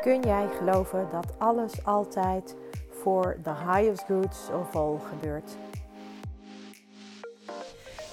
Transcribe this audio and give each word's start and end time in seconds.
Kun 0.00 0.20
jij 0.20 0.48
geloven 0.58 1.08
dat 1.10 1.38
alles 1.38 1.84
altijd 1.84 2.56
voor 2.90 3.36
the 3.42 3.54
highest 3.54 4.04
goods 4.04 4.50
of 4.50 4.76
all 4.76 4.98
gebeurt? 4.98 5.56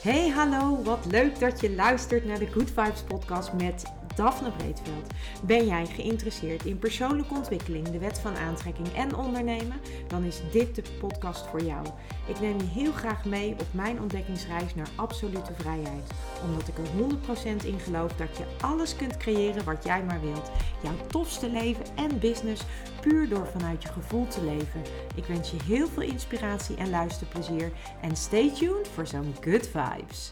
Hey, 0.02 0.30
hallo, 0.30 0.84
wat 0.84 1.06
leuk 1.06 1.40
dat 1.40 1.62
je 1.62 1.76
luistert 1.76 2.26
naar 2.26 2.40
de 2.40 2.48
Good 2.48 2.72
Vibes 2.72 3.04
podcast 3.04 3.54
met 3.54 3.84
Daphne 4.20 4.52
Breedveld. 4.52 5.14
Ben 5.42 5.66
jij 5.66 5.86
geïnteresseerd 5.86 6.66
in 6.66 6.80
persoonlijke 6.80 7.34
ontwikkeling, 7.34 7.90
de 7.90 8.00
wet 8.00 8.20
van 8.20 8.36
aantrekking 8.36 8.88
en 8.94 9.16
ondernemen? 9.16 9.82
Dan 10.08 10.24
is 10.24 10.42
dit 10.52 10.76
de 10.76 10.84
podcast 11.00 11.48
voor 11.48 11.62
jou. 11.62 11.86
Ik 12.28 12.40
neem 12.40 12.58
je 12.58 12.66
heel 12.66 12.92
graag 12.92 13.26
mee 13.26 13.52
op 13.52 13.68
mijn 13.72 14.02
ontdekkingsreis 14.02 14.76
naar 14.76 14.90
absolute 14.96 15.54
vrijheid. 15.54 16.12
Omdat 16.46 16.68
ik 16.68 16.78
er 16.78 17.62
100% 17.62 17.66
in 17.66 17.80
geloof 17.80 18.14
dat 18.14 18.38
je 18.38 18.44
alles 18.62 18.96
kunt 18.96 19.18
creëren 19.18 19.64
wat 19.64 19.84
jij 19.84 20.04
maar 20.04 20.22
wilt. 20.22 20.52
Jouw 20.84 21.08
tofste 21.08 21.50
leven 21.50 21.86
en 21.96 22.20
business 22.20 22.64
puur 23.02 23.30
door 23.30 23.48
vanuit 23.48 23.84
je 23.84 23.90
gevoel 23.90 24.28
te 24.28 24.44
leven. 24.44 24.82
Ik 25.16 25.26
wens 25.26 25.52
je 25.52 25.58
heel 25.64 25.88
veel 25.88 26.04
inspiratie 26.04 26.76
en 26.76 26.90
luisterplezier. 26.90 27.72
En 28.02 28.16
stay 28.16 28.52
tuned 28.54 28.88
voor 28.88 29.08
zo'n 29.08 29.36
good 29.42 29.68
vibes. 29.68 30.32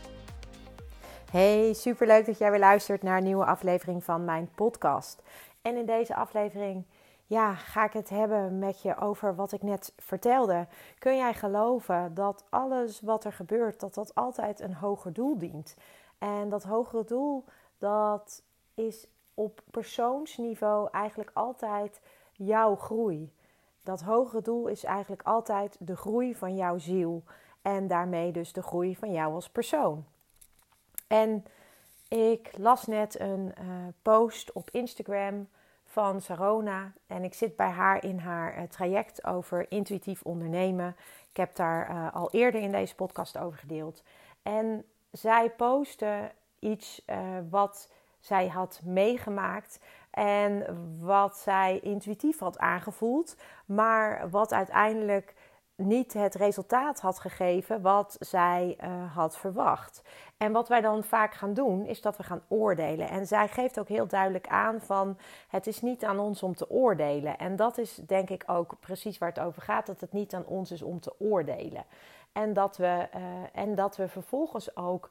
Hey, 1.31 1.73
superleuk 1.73 2.26
dat 2.26 2.38
jij 2.38 2.52
weer 2.52 2.59
luistert 2.59 3.04
naar 3.04 3.17
een 3.17 3.23
nieuwe 3.23 3.45
aflevering 3.45 4.04
van 4.04 4.26
mijn 4.26 4.49
podcast. 4.55 5.22
En 5.62 5.76
in 5.76 5.86
deze 5.86 6.16
aflevering 6.16 6.84
ja, 7.26 7.53
ga 7.55 7.86
ik 7.86 7.94
het 7.94 8.09
hebben 8.09 8.59
met 8.59 8.81
je 8.81 8.98
over 8.98 9.36
wat 9.36 9.52
ik 9.52 9.63
net 9.63 9.94
vertelde. 9.98 10.67
Kun 11.00 11.17
jij 11.17 11.34
geloven 11.34 12.13
dat 12.13 12.45
alles 12.50 13.02
wat 13.02 13.23
er 13.23 13.34
gebeurt, 13.34 13.80
dat 13.80 13.94
dat 13.94 14.16
altijd 14.16 14.59
een 14.59 14.73
hoger 14.73 15.13
doel 15.13 15.38
dient? 15.38 15.76
En 16.17 16.50
dat 16.50 16.63
hogere 16.63 17.03
doel, 17.03 17.44
dat 17.78 18.44
is 18.73 19.08
op 19.33 19.61
persoonsniveau 19.72 20.89
eigenlijk 20.92 21.31
altijd 21.33 22.02
jouw 22.31 22.75
groei. 22.75 23.33
Dat 23.83 24.02
hogere 24.02 24.42
doel 24.42 24.67
is 24.67 24.83
eigenlijk 24.83 25.22
altijd 25.22 25.75
de 25.80 25.95
groei 25.95 26.36
van 26.36 26.55
jouw 26.55 26.78
ziel. 26.78 27.23
En 27.61 27.88
daarmee 27.88 28.31
dus 28.31 28.53
de 28.53 28.64
groei 28.64 28.95
van 28.95 29.11
jou 29.11 29.33
als 29.33 29.50
persoon. 29.50 30.05
En 31.08 31.45
ik 32.08 32.58
las 32.58 32.86
net 32.86 33.19
een 33.19 33.53
uh, 33.61 33.66
post 34.02 34.52
op 34.52 34.69
Instagram 34.69 35.47
van 35.83 36.22
Sarona. 36.22 36.94
En 37.08 37.23
ik 37.23 37.33
zit 37.33 37.55
bij 37.55 37.69
haar 37.69 38.03
in 38.03 38.19
haar 38.19 38.58
uh, 38.58 38.64
traject 38.64 39.23
over 39.25 39.72
intuïtief 39.72 40.22
ondernemen. 40.22 40.95
Ik 41.30 41.38
heb 41.38 41.55
daar 41.55 41.89
uh, 41.89 42.16
al 42.16 42.31
eerder 42.31 42.61
in 42.61 42.72
deze 42.72 42.95
podcast 42.95 43.38
over 43.38 43.59
gedeeld. 43.59 44.03
En 44.44 44.86
zij 45.11 45.49
postte 45.49 46.31
iets 46.59 47.05
wat 47.49 47.89
zij 48.19 48.47
had 48.47 48.81
meegemaakt 48.83 49.80
en 50.11 50.66
wat 50.99 51.38
zij 51.38 51.80
intuïtief 51.80 52.39
had 52.39 52.58
aangevoeld, 52.58 53.36
maar 53.66 54.30
wat 54.30 54.53
uiteindelijk 54.53 55.33
niet 55.78 56.14
het 56.14 56.36
resultaat 56.36 57.00
had 57.00 57.20
gegeven 57.20 57.81
wat 57.81 58.16
zij 58.20 58.78
uh, 58.83 59.16
had 59.16 59.38
verwacht. 59.38 60.02
En 60.38 60.52
wat 60.52 60.67
wij 60.67 60.81
dan 60.81 61.03
vaak 61.03 61.33
gaan 61.33 61.53
doen, 61.53 61.86
is 61.86 62.02
dat 62.02 62.17
we 62.17 62.23
gaan 62.23 62.42
oordelen. 62.47 63.09
En 63.09 63.28
zij 63.28 63.47
geeft 63.47 63.80
ook 63.80 63.88
heel 63.88 64.08
duidelijk 64.08 64.48
aan 64.48 64.81
van 64.81 65.17
het 65.48 65.67
is 65.67 65.81
niet 65.81 66.03
aan 66.03 66.20
ons 66.20 66.44
om 66.44 66.55
te 66.55 66.70
oordelen. 66.70 67.38
En 67.38 67.55
dat 67.55 67.78
is 67.78 67.95
denk 67.95 68.30
ik 68.30 68.44
ook 68.48 68.75
precies 68.80 69.17
waar 69.17 69.30
het 69.30 69.39
over 69.39 69.61
gaat, 69.61 69.86
dat 69.86 70.02
het 70.02 70.14
niet 70.14 70.33
aan 70.33 70.45
ons 70.45 70.72
is 70.72 70.81
om 70.81 71.00
te 71.00 71.14
oordelen. 71.20 71.86
En 72.31 72.53
dat 72.53 72.78
we, 72.78 73.08
uh, 73.16 73.22
en 73.53 73.75
dat 73.75 73.98
we 73.98 74.08
vervolgens 74.08 74.75
ook 74.75 75.09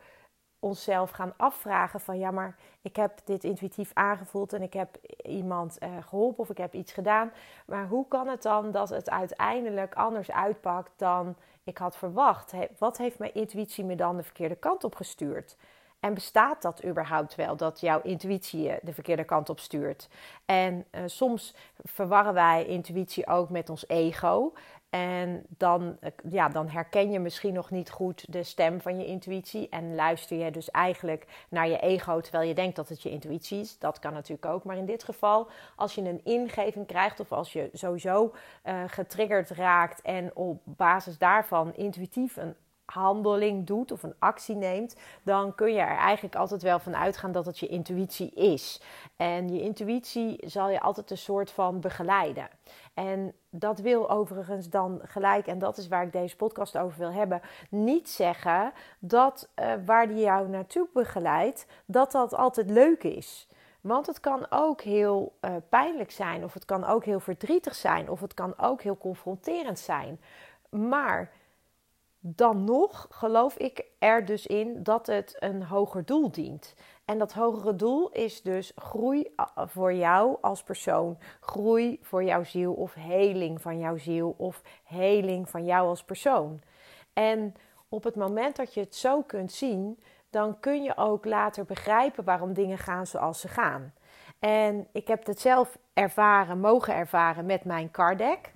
onszelf 0.59 1.11
gaan 1.11 1.35
afvragen 1.37 2.01
van 2.01 2.19
ja, 2.19 2.31
maar 2.31 2.57
ik 2.83 2.97
heb 2.97 3.21
dit 3.25 3.45
intuïtief 3.45 3.91
aangevoeld 3.95 4.53
en 4.53 4.63
ik 4.63 4.73
heb 4.73 4.97
iemand 5.23 5.77
uh, 5.83 5.89
geholpen 6.01 6.39
of 6.39 6.51
ik 6.51 6.59
heb 6.59 6.75
iets 6.75 6.93
gedaan. 6.93 7.33
Maar 7.67 7.87
hoe 7.87 8.09
kan 8.09 8.29
het 8.29 8.43
dan 8.43 8.71
dat 8.71 8.89
het 8.89 9.11
uiteindelijk 9.11 9.95
anders 9.95 10.31
uitpakt 10.31 10.93
dan 10.97 11.37
ik 11.65 11.79
had 11.79 11.97
verwacht? 11.97 12.53
wat 12.79 12.99
heeft 12.99 13.19
mijn 13.19 13.35
intuïtie 13.35 13.85
me 13.85 13.95
dan 13.95 14.17
de 14.17 14.23
verkeerde 14.23 14.57
kant 14.57 14.85
op 14.85 14.95
gestuurd? 14.95 15.57
En 16.01 16.15
bestaat 16.15 16.63
dat 16.63 16.85
überhaupt 16.85 17.35
wel, 17.35 17.57
dat 17.57 17.81
jouw 17.81 18.01
intuïtie 18.03 18.63
je 18.63 18.79
de 18.83 18.93
verkeerde 18.93 19.25
kant 19.25 19.49
op 19.49 19.61
stuurt? 19.61 20.09
En 20.45 20.85
uh, 20.91 21.01
soms 21.07 21.55
verwarren 21.85 22.35
wij 22.35 22.67
intuïtie 22.67 23.27
ook 23.27 23.51
met 23.51 23.71
ons 23.71 23.89
ego. 23.89 24.53
En 24.91 25.45
dan, 25.49 25.97
eh, 26.01 26.11
ja, 26.29 26.49
dan 26.49 26.69
herken 26.69 27.11
je 27.11 27.19
misschien 27.19 27.55
nog 27.55 27.71
niet 27.71 27.91
goed 27.91 28.33
de 28.33 28.43
stem 28.43 28.81
van 28.81 28.99
je 28.99 29.07
intuïtie. 29.07 29.69
En 29.69 29.95
luister 29.95 30.45
je 30.45 30.51
dus 30.51 30.71
eigenlijk 30.71 31.47
naar 31.49 31.69
je 31.69 31.79
ego 31.79 32.21
terwijl 32.21 32.49
je 32.49 32.55
denkt 32.55 32.77
dat 32.77 32.89
het 32.89 33.03
je 33.03 33.11
intuïtie 33.11 33.61
is. 33.61 33.79
Dat 33.79 33.99
kan 33.99 34.13
natuurlijk 34.13 34.47
ook. 34.47 34.65
Maar 34.65 34.77
in 34.77 34.87
dit 34.87 35.05
geval, 35.05 35.49
als 35.77 35.95
je 35.95 36.01
een 36.03 36.25
ingeving 36.25 36.87
krijgt 36.87 37.21
of 37.21 37.33
als 37.33 37.53
je 37.53 37.71
sowieso 37.73 38.35
uh, 38.65 38.83
getriggerd 38.87 39.51
raakt 39.51 40.03
en 40.03 40.37
op 40.37 40.61
basis 40.65 41.19
daarvan 41.19 41.75
intuïtief 41.75 42.37
een 42.37 42.55
handeling 42.87 43.67
doet 43.67 43.93
of 43.93 44.03
een 44.03 44.15
actie 44.19 44.55
neemt, 44.55 44.97
dan 45.23 45.55
kun 45.55 45.73
je 45.73 45.81
er 45.81 45.97
eigenlijk 45.97 46.37
altijd 46.37 46.63
wel 46.63 46.79
van 46.79 46.97
uitgaan 46.97 47.33
dat 47.33 47.47
het 47.47 47.59
je 47.59 47.67
intuïtie 47.67 48.31
is. 48.31 48.81
En 49.17 49.49
je 49.49 49.61
intuïtie 49.61 50.43
zal 50.47 50.71
je 50.71 50.81
altijd 50.81 51.11
een 51.11 51.19
soort 51.19 51.51
van 51.51 51.81
begeleiden. 51.81 52.49
En 52.95 53.33
dat 53.51 53.79
wil 53.79 54.11
overigens 54.11 54.69
dan 54.69 55.01
gelijk, 55.03 55.47
en 55.47 55.59
dat 55.59 55.77
is 55.77 55.89
waar 55.89 56.03
ik 56.03 56.13
deze 56.13 56.37
podcast 56.37 56.79
over 56.79 56.99
wil 56.99 57.13
hebben, 57.13 57.41
niet 57.71 58.09
zeggen 58.09 58.73
dat 58.99 59.49
uh, 59.61 59.73
waar 59.85 60.09
die 60.09 60.21
jou 60.21 60.49
naartoe 60.49 60.89
begeleidt, 60.93 61.67
dat 61.87 62.13
dat 62.13 62.35
altijd 62.35 62.71
leuk 62.71 63.03
is. 63.03 63.49
Want 63.81 64.07
het 64.07 64.21
kan 64.21 64.47
ook 64.51 64.81
heel 64.81 65.37
uh, 65.41 65.51
pijnlijk 65.69 66.11
zijn, 66.11 66.45
of 66.45 66.55
het 66.55 66.65
kan 66.65 66.85
ook 66.85 67.05
heel 67.05 67.21
verdrietig 67.21 67.75
zijn, 67.75 68.11
of 68.11 68.21
het 68.21 68.35
kan 68.35 68.59
ook 68.59 68.83
heel 68.83 68.99
confronterend 68.99 69.79
zijn. 69.79 70.21
Maar 70.71 71.31
dan 72.35 72.65
nog 72.65 73.07
geloof 73.11 73.57
ik 73.57 73.85
er 73.99 74.25
dus 74.25 74.47
in 74.47 74.83
dat 74.83 75.07
het 75.07 75.37
een 75.39 75.63
hoger 75.63 76.05
doel 76.05 76.31
dient. 76.31 76.75
En 77.05 77.19
dat 77.19 77.33
hogere 77.33 77.77
doel 77.77 78.11
is 78.11 78.43
dus 78.43 78.73
groei 78.77 79.35
voor 79.57 79.95
jou 79.95 80.37
als 80.41 80.63
persoon, 80.63 81.19
groei 81.41 81.99
voor 82.03 82.25
jouw 82.25 82.45
ziel 82.45 82.73
of 82.73 82.95
heling 82.95 83.61
van 83.61 83.79
jouw 83.79 83.97
ziel 83.97 84.35
of 84.37 84.63
heling 84.85 85.51
van 85.51 85.65
jou 85.65 85.89
als 85.89 86.05
persoon. 86.05 86.61
En 87.13 87.55
op 87.89 88.05
het 88.05 88.17
moment 88.17 88.57
dat 88.57 88.75
je 88.75 88.81
het 88.81 88.95
zo 88.95 89.23
kunt 89.23 89.53
zien, 89.53 90.01
dan 90.31 90.61
kun 90.61 90.83
je 90.83 90.97
ook 90.97 91.25
later 91.25 91.65
begrijpen 91.65 92.25
waarom 92.25 92.53
dingen 92.53 92.79
gaan 92.79 93.07
zoals 93.07 93.41
ze 93.41 93.49
gaan. 93.49 93.93
En 94.39 94.87
ik 94.93 95.09
heb 95.09 95.27
het 95.27 95.41
zelf 95.41 95.79
ervaren, 95.93 96.61
mogen 96.61 96.95
ervaren 96.95 97.47
met 97.47 97.65
mijn 97.65 97.91
card 97.91 98.19
deck. 98.19 98.53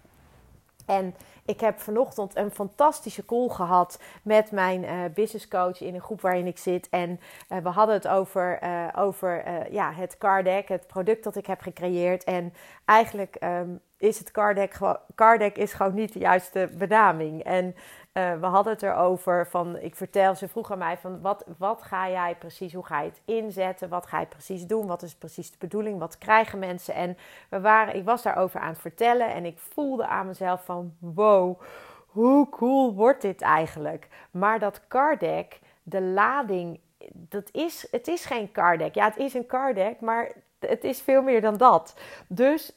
En 0.86 1.14
ik 1.50 1.60
heb 1.60 1.80
vanochtend 1.80 2.36
een 2.36 2.50
fantastische 2.50 3.24
call 3.24 3.48
gehad 3.48 4.00
met 4.22 4.50
mijn 4.50 4.82
uh, 4.82 4.90
business 5.14 5.48
coach 5.48 5.80
in 5.80 5.94
een 5.94 6.00
groep 6.00 6.20
waarin 6.20 6.46
ik 6.46 6.58
zit. 6.58 6.88
En 6.88 7.20
uh, 7.48 7.58
we 7.58 7.68
hadden 7.68 7.94
het 7.94 8.08
over, 8.08 8.58
uh, 8.62 8.86
over 8.96 9.44
ja, 9.72 9.92
het 9.92 10.18
card 10.18 10.44
deck, 10.44 10.68
het 10.68 10.86
product 10.86 11.24
dat 11.24 11.36
ik 11.36 11.46
heb 11.46 11.60
gecreëerd. 11.60 12.24
En 12.24 12.52
eigenlijk 12.84 13.36
um, 13.44 13.80
is 13.98 14.18
het 14.18 14.30
card 14.30 14.56
deck, 14.56 14.78
card 15.14 15.38
deck 15.38 15.56
is 15.56 15.72
gewoon 15.72 15.94
niet 15.94 16.12
de 16.12 16.18
juiste 16.18 16.70
benaming. 16.78 17.42
En 17.42 17.74
uh, 18.12 18.40
we 18.40 18.46
hadden 18.46 18.72
het 18.72 18.82
erover 18.82 19.46
van, 19.46 19.78
ik 19.78 19.96
vertel, 19.96 20.34
ze 20.34 20.48
vroeg 20.48 20.72
aan 20.72 20.78
mij 20.78 20.96
van, 20.96 21.20
wat, 21.20 21.44
wat 21.58 21.82
ga 21.82 22.08
jij 22.08 22.36
precies, 22.36 22.72
hoe 22.74 22.86
ga 22.86 23.00
je 23.00 23.08
het 23.08 23.20
inzetten, 23.24 23.88
wat 23.88 24.06
ga 24.06 24.20
je 24.20 24.26
precies 24.26 24.66
doen, 24.66 24.86
wat 24.86 25.02
is 25.02 25.14
precies 25.14 25.50
de 25.50 25.56
bedoeling, 25.58 25.98
wat 25.98 26.18
krijgen 26.18 26.58
mensen? 26.58 26.94
En 26.94 27.16
we 27.48 27.60
waren, 27.60 27.96
ik 27.96 28.04
was 28.04 28.22
daarover 28.22 28.60
aan 28.60 28.68
het 28.68 28.78
vertellen 28.78 29.32
en 29.32 29.44
ik 29.44 29.58
voelde 29.58 30.06
aan 30.06 30.26
mezelf 30.26 30.64
van, 30.64 30.94
wow, 30.98 31.60
hoe 32.06 32.48
cool 32.48 32.94
wordt 32.94 33.22
dit 33.22 33.40
eigenlijk? 33.40 34.08
Maar 34.30 34.58
dat 34.58 34.80
card 34.88 35.20
deck, 35.20 35.58
de 35.82 36.02
lading, 36.02 36.80
dat 37.12 37.48
is, 37.52 37.88
het 37.90 38.08
is 38.08 38.24
geen 38.24 38.52
card 38.52 38.78
deck. 38.78 38.94
Ja, 38.94 39.04
het 39.04 39.16
is 39.16 39.34
een 39.34 39.46
card 39.46 39.74
deck, 39.74 40.00
maar 40.00 40.32
het 40.58 40.84
is 40.84 41.00
veel 41.00 41.22
meer 41.22 41.40
dan 41.40 41.56
dat. 41.56 41.94
Dus 42.28 42.72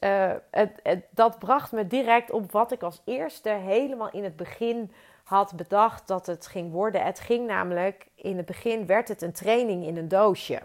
het, 0.50 0.80
het, 0.82 1.04
dat 1.10 1.38
bracht 1.38 1.72
me 1.72 1.86
direct 1.86 2.30
op 2.30 2.52
wat 2.52 2.72
ik 2.72 2.82
als 2.82 3.02
eerste 3.04 3.48
helemaal 3.48 4.10
in 4.10 4.24
het 4.24 4.36
begin 4.36 4.92
had 5.24 5.52
bedacht 5.56 6.08
dat 6.08 6.26
het 6.26 6.46
ging 6.46 6.72
worden. 6.72 7.04
Het 7.04 7.20
ging 7.20 7.46
namelijk, 7.46 8.06
in 8.14 8.36
het 8.36 8.46
begin 8.46 8.86
werd 8.86 9.08
het 9.08 9.22
een 9.22 9.32
training 9.32 9.86
in 9.86 9.96
een 9.96 10.08
doosje. 10.08 10.60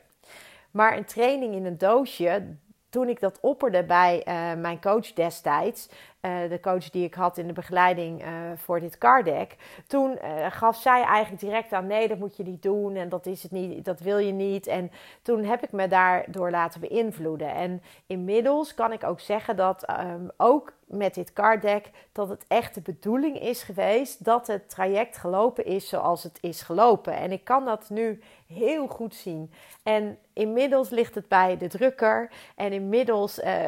Maar 0.72 0.98
een 0.98 1.06
training 1.06 1.56
in 1.56 1.66
een 1.66 1.78
doosje, 1.78 2.56
toen 2.90 3.10
ik 3.10 3.20
dat 3.20 3.40
opperde 3.40 3.84
bij 3.84 4.24
uh, 4.28 4.62
mijn 4.62 4.82
coach 4.82 5.14
destijds, 5.14 5.90
uh, 6.22 6.50
de 6.50 6.60
coach 6.60 6.90
die 6.90 7.06
ik 7.06 7.14
had 7.14 7.38
in 7.38 7.48
de 7.48 7.54
begeleiding 7.54 8.24
uh, 8.24 8.30
voor 8.56 8.80
dit 8.80 8.98
card 8.98 9.26
deck, 9.26 9.56
toen 9.88 10.18
gaf 10.50 10.76
zij 10.76 11.04
eigenlijk 11.04 11.42
direct 11.42 11.74
aan: 11.74 11.88
nee, 11.88 12.08
dat 12.08 12.18
moet 12.18 12.38
je 12.38 12.44
niet 12.44 12.62
doen 12.62 12.96
en 12.96 13.10
dat 13.10 13.26
is 13.26 13.44
het 13.44 13.52
niet, 13.52 13.86
dat 13.86 14.00
wil 14.00 14.18
je 14.18 14.32
niet. 14.32 14.68
En 14.68 14.92
toen 15.22 15.44
heb 15.44 15.64
ik 15.64 15.72
me 15.72 15.88
daardoor 15.88 16.52
laten 16.52 16.82
beïnvloeden. 16.82 17.54
En 17.54 17.82
inmiddels 18.08 18.74
kan 18.74 18.92
ik 18.92 19.04
ook 19.04 19.20
zeggen 19.20 19.56
dat 19.56 19.90
um, 19.90 20.30
ook 20.38 20.74
met 20.90 21.14
dit 21.14 21.34
card 21.34 21.62
deck 21.62 21.90
dat 22.12 22.30
het 22.30 22.46
echt 22.48 22.76
de 22.76 22.82
bedoeling 22.82 23.40
is 23.42 23.64
geweest 23.64 24.26
dat 24.26 24.48
het 24.48 24.70
traject 24.70 25.18
gelopen 25.18 25.66
is 25.66 25.90
zoals 25.90 26.24
het 26.24 26.38
is 26.42 26.62
gelopen. 26.62 27.14
En 27.14 27.32
ik 27.32 27.44
kan 27.44 27.66
dat 27.66 27.90
nu 27.90 28.20
heel 28.48 28.88
goed 28.88 29.16
zien. 29.16 29.52
En 29.84 30.18
inmiddels 30.34 30.90
ligt 30.90 31.16
het 31.16 31.28
bij 31.28 31.58
de 31.58 31.68
drukker. 31.68 32.32
En 32.56 32.74
inmiddels 32.74 33.40
uh, 33.40 33.66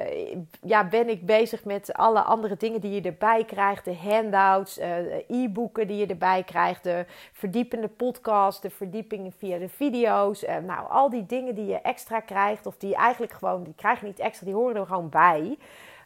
ja, 0.62 0.88
ben 0.88 1.10
ik 1.10 1.26
bezig 1.26 1.64
met 1.64 1.94
alle 1.94 2.22
andere 2.22 2.58
dingen 2.58 2.82
die 2.82 2.92
je 2.92 3.02
erbij 3.02 3.46
krijgt. 3.46 3.86
De 3.86 3.96
handouts, 3.96 4.80
uh, 4.80 5.30
e-boeken 5.30 5.88
die 5.88 5.98
je 5.98 6.06
erbij 6.06 6.44
krijgt. 6.44 6.84
De 6.84 7.06
verdiepende 7.34 7.88
podcast, 7.88 8.62
de 8.62 8.70
verdiepingen 8.70 9.32
via 9.38 9.58
de 9.58 9.70
video's. 9.70 10.44
Uh, 10.44 10.58
nou, 10.58 10.90
al 10.90 11.10
die 11.10 11.26
dingen 11.26 11.56
die 11.56 11.66
je 11.66 11.82
extra 11.82 12.20
krijgt. 12.20 12.66
Of 12.66 12.78
die 12.78 12.96
eigenlijk 12.96 13.34
gewoon, 13.34 13.64
die 13.64 13.76
krijg 13.76 14.00
je 14.00 14.06
niet 14.06 14.20
extra, 14.20 14.46
die 14.46 14.56
horen 14.56 14.76
er 14.76 14.86
gewoon 14.86 15.10
bij. 15.10 15.58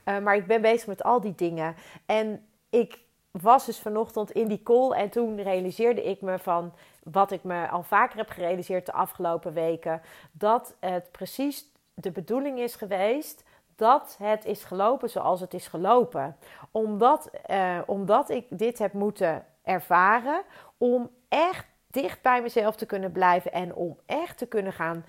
Maar 0.05 0.35
ik 0.35 0.47
ben 0.47 0.61
bezig 0.61 0.87
met 0.87 1.03
al 1.03 1.21
die 1.21 1.35
dingen. 1.35 1.75
En 2.05 2.45
ik 2.69 2.99
was 3.31 3.65
dus 3.65 3.79
vanochtend 3.79 4.31
in 4.31 4.47
die 4.47 4.63
call 4.63 4.91
en 4.91 5.09
toen 5.09 5.41
realiseerde 5.41 6.03
ik 6.03 6.21
me 6.21 6.39
van 6.39 6.73
wat 7.03 7.31
ik 7.31 7.43
me 7.43 7.67
al 7.67 7.83
vaker 7.83 8.17
heb 8.17 8.29
gerealiseerd 8.29 8.85
de 8.85 8.91
afgelopen 8.91 9.53
weken, 9.53 10.01
dat 10.31 10.75
het 10.79 11.11
precies 11.11 11.65
de 11.93 12.11
bedoeling 12.11 12.59
is 12.59 12.75
geweest 12.75 13.43
dat 13.75 14.15
het 14.19 14.45
is 14.45 14.63
gelopen 14.63 15.09
zoals 15.09 15.39
het 15.39 15.53
is 15.53 15.67
gelopen. 15.67 16.37
Omdat, 16.71 17.29
uh, 17.49 17.79
omdat 17.85 18.29
ik 18.29 18.45
dit 18.49 18.77
heb 18.77 18.93
moeten 18.93 19.45
ervaren 19.63 20.41
om 20.77 21.09
echt 21.27 21.65
dicht 21.87 22.21
bij 22.21 22.41
mezelf 22.41 22.75
te 22.75 22.85
kunnen 22.85 23.11
blijven 23.11 23.51
en 23.51 23.75
om 23.75 23.97
echt 24.05 24.37
te 24.37 24.45
kunnen 24.45 24.73
gaan 24.73 25.05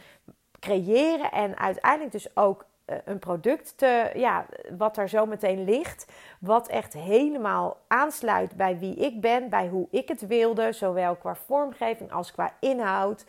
creëren 0.61 1.31
en 1.31 1.59
uiteindelijk 1.59 2.13
dus 2.13 2.37
ook 2.37 2.61
eh, 2.61 2.69
een 3.05 3.19
product 3.19 3.79
te, 3.79 4.11
ja, 4.15 4.47
wat 4.79 4.97
er 4.97 5.09
zo 5.09 5.27
meteen 5.27 5.65
ligt. 5.65 6.13
Wat 6.41 6.69
echt 6.69 6.93
helemaal 6.93 7.77
aansluit 7.87 8.57
bij 8.57 8.79
wie 8.79 8.95
ik 8.95 9.21
ben, 9.21 9.49
bij 9.49 9.69
hoe 9.69 9.89
ik 9.91 10.09
het 10.09 10.27
wilde, 10.27 10.73
zowel 10.73 11.17
qua 11.17 11.35
vormgeving 11.35 12.13
als 12.13 12.33
qua 12.33 12.53
inhoud. 12.61 13.25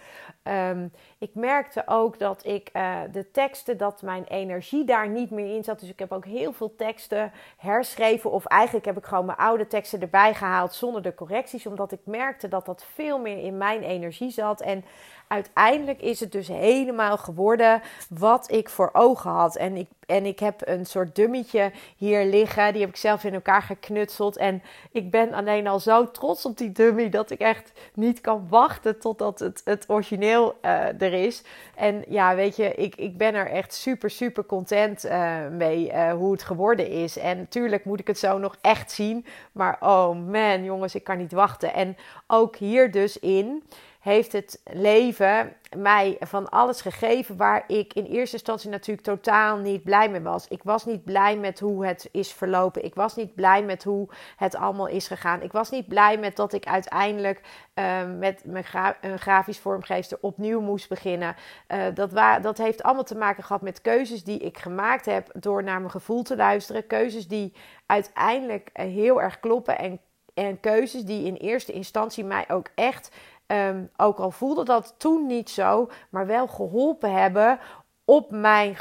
Um, 0.50 0.92
ik 1.18 1.30
merkte 1.34 1.84
ook 1.86 2.20
dat 2.20 2.46
ik 2.46 2.70
uh, 2.74 3.00
de 3.12 3.32
teksten, 3.32 3.78
dat 3.78 4.02
mijn 4.02 4.24
energie 4.24 4.86
daar 4.86 5.10
niet 5.10 5.32
meer 5.32 5.56
in 5.56 5.64
zat. 5.64 5.80
Dus 5.80 5.90
ik 5.90 6.00
heb 6.00 6.12
ook 6.12 6.26
heel 6.26 6.54
veel 6.54 6.76
teksten 6.76 7.32
herschreven. 7.58 8.32
Of 8.32 8.46
eigenlijk 8.46 8.86
heb 8.86 8.98
ik 8.98 9.06
gewoon 9.06 9.26
mijn 9.26 9.38
oude 9.38 9.68
teksten 9.68 10.02
erbij 10.02 10.34
gehaald 10.34 10.74
zonder 10.74 11.02
de 11.02 11.16
correcties. 11.16 11.66
Omdat 11.66 11.92
ik 11.92 12.00
merkte 12.04 12.48
dat 12.48 12.66
dat 12.66 12.86
veel 12.94 13.20
meer 13.20 13.38
in 13.38 13.58
mijn 13.58 13.84
energie 13.84 14.32
zat. 14.32 14.62
En 14.62 14.86
uiteindelijk 15.28 16.02
is 16.02 16.20
het 16.20 16.32
dus 16.32 16.48
helemaal 16.48 17.18
geworden 17.18 17.82
wat 18.10 18.52
ik 18.52 18.70
voor 18.70 18.90
ogen 18.94 19.32
had. 19.32 19.56
En 19.56 19.76
ik, 19.76 19.90
en 20.08 20.26
ik 20.26 20.40
heb 20.40 20.62
een 20.66 20.86
soort 20.86 21.16
dummetje 21.16 21.72
hier 21.98 22.26
liggen. 22.26 22.72
Die 22.72 22.82
heb 22.82 22.90
ik 22.90 22.96
zelf 22.96 23.24
in 23.24 23.34
elkaar 23.34 23.62
geknutseld. 23.62 24.38
En 24.38 24.64
ik 24.92 25.12
ben 25.12 25.34
alleen 25.34 25.68
al 25.68 25.80
zo 25.80 26.12
trots 26.12 26.46
op 26.46 26.58
die 26.58 26.72
dummy 26.72 27.10
dat 27.10 27.30
ik 27.30 27.40
echt 27.40 27.72
niet 27.94 28.22
kan 28.22 28.48
wachten 28.50 29.00
totdat 29.00 29.40
het, 29.40 29.62
het 29.66 29.86
origineel 29.88 30.58
uh, 30.62 31.02
er 31.02 31.14
is. 31.14 31.44
En 31.76 32.04
ja, 32.08 32.36
weet 32.36 32.56
je, 32.56 32.74
ik, 32.74 32.96
ik 32.96 33.18
ben 33.18 33.34
er 33.34 33.50
echt 33.50 33.74
super, 33.74 34.10
super 34.10 34.46
content 34.46 35.06
uh, 35.06 35.48
mee 35.48 35.92
uh, 35.92 36.12
hoe 36.12 36.32
het 36.32 36.44
geworden 36.44 36.90
is. 36.90 37.18
En 37.18 37.38
natuurlijk 37.38 37.86
moet 37.86 38.00
ik 38.00 38.08
het 38.08 38.20
zo 38.20 38.38
nog 38.38 38.58
echt 38.62 38.92
zien. 38.92 39.26
Maar 39.52 39.78
oh 39.80 40.16
man, 40.30 40.64
jongens, 40.64 40.96
ik 40.96 41.04
kan 41.04 41.18
niet 41.18 41.32
wachten. 41.32 41.74
En 41.74 41.98
ook 42.28 42.56
hier 42.56 42.92
dus 42.92 43.20
in 43.20 43.64
heeft 44.08 44.32
het 44.32 44.62
leven 44.64 45.56
mij 45.78 46.18
van 46.20 46.50
alles 46.50 46.82
gegeven 46.82 47.38
waar 47.38 47.64
ik 47.68 47.94
in 47.94 48.06
eerste 48.06 48.36
instantie 48.36 48.70
natuurlijk 48.70 49.08
totaal 49.08 49.58
niet 49.58 49.84
blij 49.84 50.10
mee 50.10 50.22
was. 50.22 50.48
Ik 50.48 50.64
was 50.64 50.86
niet 50.86 51.04
blij 51.04 51.38
met 51.38 51.60
hoe 51.60 51.86
het 51.86 52.10
is 52.12 52.34
verlopen. 52.34 52.84
Ik 52.84 52.96
was 52.96 53.16
niet 53.16 53.36
blij 53.36 53.64
met 53.64 53.84
hoe 53.84 54.10
het 54.38 54.56
allemaal 54.56 54.88
is 54.88 55.08
gegaan. 55.08 55.42
Ik 55.42 55.52
was 55.52 55.70
niet 55.70 55.88
blij 55.88 56.18
met 56.18 56.36
dat 56.36 56.54
ik 56.54 56.66
uiteindelijk 56.66 57.42
uh, 57.76 57.86
met 58.18 58.42
mijn 58.46 58.66
een 59.02 59.20
grafisch 59.20 59.60
vormgeefster 59.60 60.18
opnieuw 60.22 60.62
moest 60.62 60.90
beginnen. 60.90 61.36
Uh, 61.68 61.84
dat, 61.94 62.12
dat 62.42 62.58
heeft 62.58 62.84
allemaal 62.84 63.04
te 63.04 63.18
maken 63.18 63.44
gehad 63.44 63.62
met 63.62 63.82
keuzes 63.82 64.24
die 64.24 64.40
ik 64.40 64.58
gemaakt 64.58 65.06
heb 65.06 65.30
door 65.34 65.64
naar 65.64 65.80
mijn 65.80 65.92
gevoel 65.92 66.24
te 66.24 66.36
luisteren. 66.36 66.88
Keuzes 66.88 67.28
die 67.28 67.54
uiteindelijk 67.86 68.70
heel 68.74 69.22
erg 69.22 69.40
kloppen 69.40 69.78
en, 69.78 70.00
en 70.34 70.60
keuzes 70.60 71.04
die 71.04 71.26
in 71.26 71.36
eerste 71.36 71.72
instantie 71.72 72.24
mij 72.24 72.46
ook 72.48 72.68
echt 72.76 73.10
um, 73.48 73.90
ook 73.98 74.18
al 74.18 74.32
voelde 74.32 74.64
dat 74.64 74.96
toen 74.98 75.26
niet 75.26 75.50
zo, 75.50 75.90
maar 76.10 76.26
wel 76.26 76.48
geholpen 76.48 77.14
hebben 77.14 77.60
op 78.06 78.32
mijn 78.32 78.78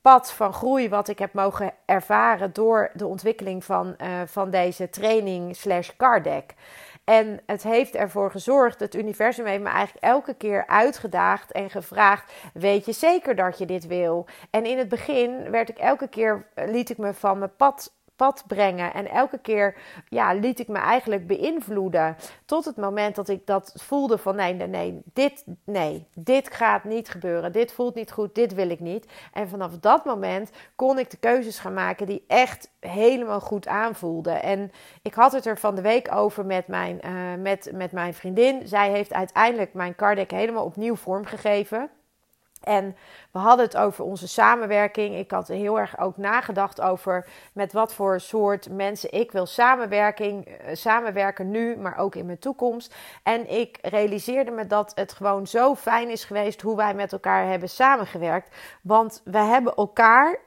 pad 0.00 0.32
van 0.32 0.52
groei, 0.52 0.88
wat 0.88 1.08
ik 1.08 1.18
heb 1.18 1.32
mogen 1.32 1.74
ervaren 1.84 2.52
door 2.52 2.90
de 2.94 3.06
ontwikkeling 3.06 3.64
van, 3.64 3.94
uh, 3.98 4.08
van 4.26 4.50
deze 4.50 4.90
training 4.90 5.56
slash 5.56 5.90
card 5.96 6.24
deck. 6.24 6.54
En 7.04 7.40
het 7.46 7.62
heeft 7.62 7.94
ervoor 7.94 8.30
gezorgd, 8.30 8.80
het 8.80 8.94
universum 8.94 9.46
heeft 9.46 9.62
me 9.62 9.68
eigenlijk 9.68 10.04
elke 10.04 10.34
keer 10.34 10.66
uitgedaagd 10.66 11.52
en 11.52 11.70
gevraagd: 11.70 12.32
Weet 12.52 12.84
je 12.84 12.92
zeker 12.92 13.36
dat 13.36 13.58
je 13.58 13.66
dit 13.66 13.86
wil? 13.86 14.26
En 14.50 14.64
in 14.64 14.78
het 14.78 14.88
begin 14.88 15.50
werd 15.50 15.68
ik 15.68 15.78
elke 15.78 16.08
keer, 16.08 16.46
liet 16.54 16.90
ik 16.90 16.98
me 16.98 17.14
van 17.14 17.38
mijn 17.38 17.56
pad 17.56 17.92
pad 18.18 18.44
brengen. 18.46 18.94
En 18.94 19.10
elke 19.10 19.38
keer 19.38 19.74
ja, 20.08 20.32
liet 20.32 20.58
ik 20.58 20.68
me 20.68 20.78
eigenlijk 20.78 21.26
beïnvloeden. 21.26 22.16
Tot 22.44 22.64
het 22.64 22.76
moment 22.76 23.14
dat 23.14 23.28
ik 23.28 23.46
dat 23.46 23.72
voelde 23.76 24.18
van 24.18 24.36
nee, 24.36 24.54
nee, 24.54 24.68
nee, 24.68 25.02
dit, 25.12 25.44
nee, 25.64 26.06
dit 26.14 26.54
gaat 26.54 26.84
niet 26.84 27.08
gebeuren. 27.08 27.52
Dit 27.52 27.72
voelt 27.72 27.94
niet 27.94 28.12
goed, 28.12 28.34
dit 28.34 28.54
wil 28.54 28.70
ik 28.70 28.80
niet. 28.80 29.06
En 29.32 29.48
vanaf 29.48 29.78
dat 29.78 30.04
moment 30.04 30.50
kon 30.74 30.98
ik 30.98 31.10
de 31.10 31.16
keuzes 31.16 31.58
gaan 31.58 31.74
maken 31.74 32.06
die 32.06 32.24
echt 32.26 32.70
helemaal 32.80 33.40
goed 33.40 33.66
aanvoelden. 33.66 34.42
En 34.42 34.70
ik 35.02 35.14
had 35.14 35.32
het 35.32 35.46
er 35.46 35.58
van 35.58 35.74
de 35.74 35.82
week 35.82 36.14
over 36.14 36.46
met 36.46 36.66
mijn, 36.66 37.00
uh, 37.04 37.42
met, 37.42 37.70
met 37.74 37.92
mijn 37.92 38.14
vriendin. 38.14 38.68
Zij 38.68 38.90
heeft 38.90 39.12
uiteindelijk 39.12 39.74
mijn 39.74 39.94
cardek 39.94 40.30
helemaal 40.30 40.64
opnieuw 40.64 40.96
vormgegeven. 40.96 41.90
En 42.60 42.96
we 43.32 43.38
hadden 43.38 43.66
het 43.66 43.76
over 43.76 44.04
onze 44.04 44.28
samenwerking. 44.28 45.16
Ik 45.16 45.30
had 45.30 45.48
heel 45.48 45.78
erg 45.78 45.98
ook 45.98 46.16
nagedacht 46.16 46.80
over 46.80 47.26
met 47.52 47.72
wat 47.72 47.94
voor 47.94 48.20
soort 48.20 48.70
mensen 48.70 49.12
ik 49.12 49.32
wil 49.32 49.46
samenwerking, 49.46 50.46
eh, 50.46 50.74
samenwerken 50.74 51.50
nu, 51.50 51.76
maar 51.76 51.98
ook 51.98 52.14
in 52.14 52.26
mijn 52.26 52.38
toekomst. 52.38 52.94
En 53.22 53.50
ik 53.50 53.78
realiseerde 53.82 54.50
me 54.50 54.66
dat 54.66 54.92
het 54.94 55.12
gewoon 55.12 55.46
zo 55.46 55.74
fijn 55.74 56.10
is 56.10 56.24
geweest 56.24 56.60
hoe 56.60 56.76
wij 56.76 56.94
met 56.94 57.12
elkaar 57.12 57.46
hebben 57.46 57.68
samengewerkt. 57.68 58.56
Want 58.82 59.20
we 59.24 59.38
hebben 59.38 59.74
elkaar 59.74 60.38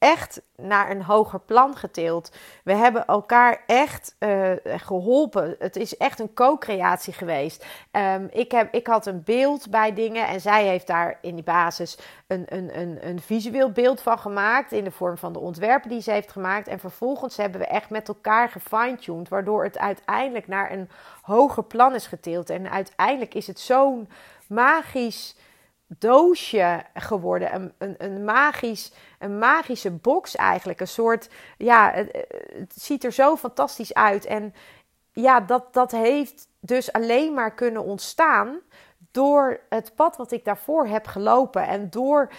echt 0.00 0.42
naar 0.56 0.90
een 0.90 1.02
hoger 1.02 1.40
plan 1.40 1.76
getild. 1.76 2.32
We 2.64 2.74
hebben 2.74 3.06
elkaar 3.06 3.62
echt 3.66 4.16
uh, 4.18 4.52
geholpen. 4.64 5.56
Het 5.58 5.76
is 5.76 5.96
echt 5.96 6.20
een 6.20 6.34
co-creatie 6.34 7.12
geweest. 7.12 7.66
Um, 7.92 8.28
ik, 8.32 8.50
heb, 8.50 8.74
ik 8.74 8.86
had 8.86 9.06
een 9.06 9.22
beeld 9.24 9.70
bij 9.70 9.94
dingen 9.94 10.26
en 10.26 10.40
zij 10.40 10.66
heeft 10.66 10.86
daar 10.86 11.18
in 11.20 11.34
die 11.34 11.44
basis 11.44 11.98
een, 12.26 12.44
een, 12.48 12.78
een, 12.78 12.98
een 13.08 13.20
visueel 13.20 13.70
beeld 13.70 14.00
van 14.00 14.18
gemaakt. 14.18 14.72
In 14.72 14.84
de 14.84 14.90
vorm 14.90 15.18
van 15.18 15.32
de 15.32 15.38
ontwerpen 15.38 15.90
die 15.90 16.02
ze 16.02 16.10
heeft 16.10 16.32
gemaakt. 16.32 16.68
En 16.68 16.78
vervolgens 16.78 17.36
hebben 17.36 17.60
we 17.60 17.66
echt 17.66 17.90
met 17.90 18.08
elkaar 18.08 18.48
gefine-tuned. 18.48 19.28
Waardoor 19.28 19.64
het 19.64 19.78
uiteindelijk 19.78 20.48
naar 20.48 20.72
een 20.72 20.90
hoger 21.22 21.64
plan 21.64 21.94
is 21.94 22.06
getild. 22.06 22.50
En 22.50 22.70
uiteindelijk 22.70 23.34
is 23.34 23.46
het 23.46 23.60
zo'n 23.60 24.08
magisch 24.46 25.36
doosje 25.98 26.82
geworden. 26.94 27.54
Een, 27.54 27.72
een, 27.78 27.94
een, 27.98 28.24
magisch, 28.24 28.92
een 29.18 29.38
magische 29.38 29.90
box 29.90 30.36
eigenlijk. 30.36 30.80
Een 30.80 30.88
soort, 30.88 31.28
ja, 31.58 31.90
het, 31.92 32.26
het, 32.56 32.74
ziet 32.82 33.04
er 33.04 33.12
zo 33.12 33.36
fantastisch 33.36 33.94
uit. 33.94 34.24
En 34.24 34.54
ja, 35.12 35.40
dat, 35.40 35.72
dat 35.74 35.90
heeft 35.90 36.48
dus 36.60 36.92
alleen 36.92 37.34
maar 37.34 37.54
kunnen 37.54 37.84
ontstaan 37.84 38.60
door 39.10 39.60
het 39.68 39.94
pad 39.94 40.16
wat 40.16 40.32
ik 40.32 40.44
daarvoor 40.44 40.86
heb 40.86 41.06
gelopen. 41.06 41.66
En 41.66 41.90
door 41.90 42.32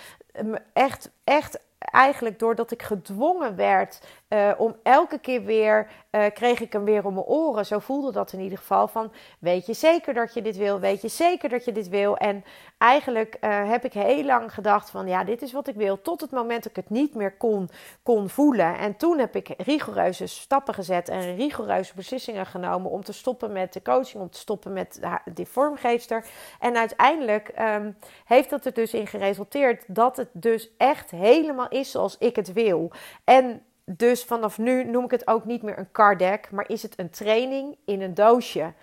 echt, 0.74 1.12
echt 1.24 1.60
eigenlijk 1.78 2.40
doordat 2.40 2.72
ik 2.72 2.82
gedwongen 2.82 3.56
werd 3.56 4.00
uh, 4.34 4.52
om 4.58 4.76
elke 4.84 5.20
keer 5.20 5.44
weer, 5.44 5.88
uh, 6.12 6.26
kreeg 6.34 6.60
ik 6.60 6.74
hem 6.74 6.84
weer 6.84 7.06
om 7.06 7.14
mijn 7.14 7.26
oren. 7.26 7.66
Zo 7.66 7.80
voelde 7.80 8.12
dat 8.12 8.34
in 8.34 8.40
ieder 8.40 8.58
geval 8.58 8.88
van, 8.88 9.12
weet 9.40 9.66
je 9.66 9.74
zeker 9.74 10.14
dat 10.14 10.34
je 10.34 10.42
dit 10.42 10.58
wil? 10.58 10.80
Weet 10.80 11.02
je 11.02 11.08
zeker 11.08 11.50
dat 11.50 11.66
je 11.66 11.72
dit 11.72 11.90
wil? 11.90 12.18
En 12.18 12.44
eigenlijk 12.78 13.38
uh, 13.42 13.70
heb 13.70 13.86
ik 13.86 13.94
heel 13.94 14.24
lang 14.24 14.54
gedacht 14.54 14.90
van, 14.90 15.08
ja, 15.08 15.24
dit 15.24 15.42
is 15.42 15.52
wat 15.52 15.68
ik 15.68 15.76
wil. 15.76 16.02
Tot 16.02 16.22
het 16.22 16.32
moment 16.32 16.64
dat 16.64 16.72
ik 16.72 16.84
het 16.84 16.90
niet 16.90 17.16
meer 17.16 17.38
kon, 17.38 17.70
kon 18.04 18.30
voelen. 18.30 18.78
En 18.78 18.98
toen 18.98 19.20
heb 19.20 19.36
ik 19.36 19.54
rigoureuze 19.58 20.28
stappen 20.28 20.74
gezet 20.74 21.10
en 21.10 21.36
rigoureuze 21.36 21.96
beslissingen 21.96 22.46
genomen 22.46 22.92
om 22.92 23.04
te 23.04 23.14
stoppen 23.14 23.52
met 23.52 23.74
de 23.74 23.82
coaching, 23.82 24.24
om 24.24 24.30
te 24.30 24.40
stoppen 24.40 24.74
met 24.74 25.00
die 25.34 25.48
vormgeefster. 25.48 26.26
En 26.60 26.78
uiteindelijk 26.78 27.52
um, 27.60 27.98
heeft 28.26 28.50
dat 28.50 28.66
er 28.66 28.74
dus 28.74 28.94
in 28.94 29.08
geresulteerd 29.08 29.84
dat 29.88 30.18
het 30.18 30.30
dus 30.32 30.70
echt 30.78 31.12
helemaal 31.12 31.70
is 31.70 31.92
zoals 31.92 32.18
ik 32.18 32.36
het 32.36 32.54
wil. 32.54 32.92
En 33.24 33.62
dus 33.86 34.24
vanaf 34.24 34.58
nu 34.58 34.84
noem 34.84 35.04
ik 35.04 35.12
het 35.12 35.28
ook 35.28 35.46
niet 35.46 35.62
meer 35.62 35.78
een 35.78 35.92
card 35.92 36.20
deck, 36.20 36.52
maar 36.52 36.70
is 36.70 36.82
het 36.82 37.00
een 37.00 37.10
training 37.10 37.78
in 37.86 38.02
een 38.02 38.14
doosje. 38.14 38.74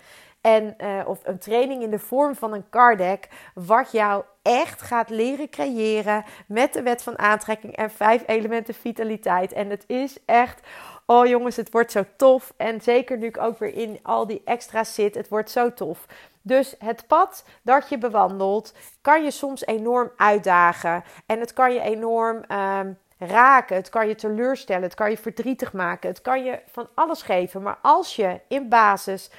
En, 0.41 0.75
uh, 0.77 1.01
of 1.05 1.19
een 1.23 1.39
training 1.39 1.83
in 1.83 1.89
de 1.89 1.99
vorm 1.99 2.35
van 2.35 2.53
een 2.53 2.69
card 2.69 2.97
deck, 2.97 3.27
wat 3.53 3.91
jou 3.91 4.23
echt 4.41 4.81
gaat 4.81 5.09
leren 5.09 5.49
creëren 5.49 6.23
met 6.47 6.73
de 6.73 6.81
wet 6.81 7.03
van 7.03 7.19
aantrekking 7.19 7.75
en 7.75 7.91
vijf 7.91 8.23
elementen 8.25 8.73
vitaliteit. 8.73 9.53
En 9.53 9.69
het 9.69 9.83
is 9.87 10.17
echt 10.25 10.61
oh 11.09 11.25
jongens, 11.25 11.55
het 11.55 11.71
wordt 11.71 11.91
zo 11.91 12.03
tof. 12.17 12.53
En 12.57 12.81
zeker 12.81 13.17
nu 13.17 13.25
ik 13.25 13.37
ook 13.37 13.59
weer 13.59 13.73
in 13.73 13.99
al 14.01 14.27
die 14.27 14.41
extra's 14.45 14.93
zit, 14.93 15.15
het 15.15 15.27
wordt 15.27 15.51
zo 15.51 15.73
tof. 15.73 16.05
Dus 16.41 16.75
het 16.79 17.07
pad 17.07 17.45
dat 17.61 17.89
je 17.89 17.97
bewandelt, 17.97 18.73
kan 19.01 19.23
je 19.23 19.31
soms 19.31 19.65
enorm 19.65 20.11
uitdagen. 20.17 21.03
En 21.25 21.39
het 21.39 21.53
kan 21.53 21.73
je 21.73 21.81
enorm 21.81 22.43
ehm, 22.47 22.91
raken. 23.19 23.75
Het 23.75 23.89
kan 23.89 24.07
je 24.07 24.15
teleurstellen. 24.15 24.83
Het 24.83 24.93
kan 24.93 25.09
je 25.09 25.17
verdrietig 25.17 25.73
maken. 25.73 26.09
Het 26.09 26.21
kan 26.21 26.43
je 26.43 26.59
van 26.71 26.87
alles 26.93 27.21
geven. 27.21 27.61
Maar 27.61 27.77
als 27.81 28.15
je 28.15 28.39
in 28.47 28.69
basis 28.69 29.29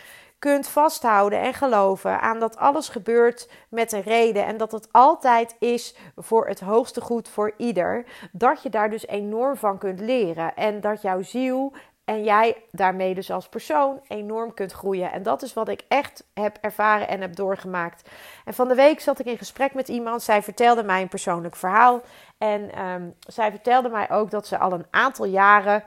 kunt 0.41 0.69
vasthouden 0.69 1.41
en 1.41 1.55
geloven 1.55 2.21
aan 2.21 2.41
dat 2.41 2.57
alles 2.57 2.89
gebeurt 2.89 3.49
met 3.69 3.93
een 3.93 4.03
reden 4.03 4.47
en 4.47 4.57
dat 4.57 4.73
het 4.73 4.89
altijd 4.91 5.57
is 5.59 5.95
voor 6.17 6.47
het 6.47 6.61
hoogste 6.61 7.01
goed 7.01 7.29
voor 7.29 7.53
ieder, 7.57 8.05
dat 8.33 8.63
je 8.63 8.71
daar 8.71 8.91
dus 8.91 9.07
enorm 9.07 9.57
van 9.57 9.79
kunt 9.79 10.01
leren 10.01 10.57
en 10.57 10.81
dat 10.81 11.03
jouw 11.03 11.23
ziel 11.23 11.73
en 12.11 12.25
jij 12.25 12.57
daarmee 12.71 13.15
dus 13.15 13.31
als 13.31 13.49
persoon 13.49 14.01
enorm 14.09 14.55
kunt 14.55 14.73
groeien. 14.73 15.13
En 15.13 15.23
dat 15.23 15.43
is 15.43 15.53
wat 15.53 15.69
ik 15.69 15.83
echt 15.89 16.25
heb 16.35 16.59
ervaren 16.61 17.09
en 17.09 17.21
heb 17.21 17.37
doorgemaakt. 17.37 18.11
En 18.45 18.55
van 18.55 18.69
de 18.69 18.75
week 18.75 19.01
zat 19.01 19.19
ik 19.19 19.27
in 19.27 19.39
gesprek 19.39 19.75
met 19.75 19.89
iemand. 19.89 20.23
Zij 20.23 20.43
vertelde 20.43 20.83
mij 20.83 21.03
een 21.03 21.09
persoonlijk 21.09 21.57
verhaal. 21.57 22.01
En 22.39 22.73
ehm, 22.73 23.09
zij 23.19 23.51
vertelde 23.51 23.89
mij 23.89 24.11
ook 24.11 24.31
dat 24.31 24.47
ze 24.47 24.59
al 24.59 24.73
een 24.73 24.87
aantal 24.91 25.25
jaren 25.25 25.85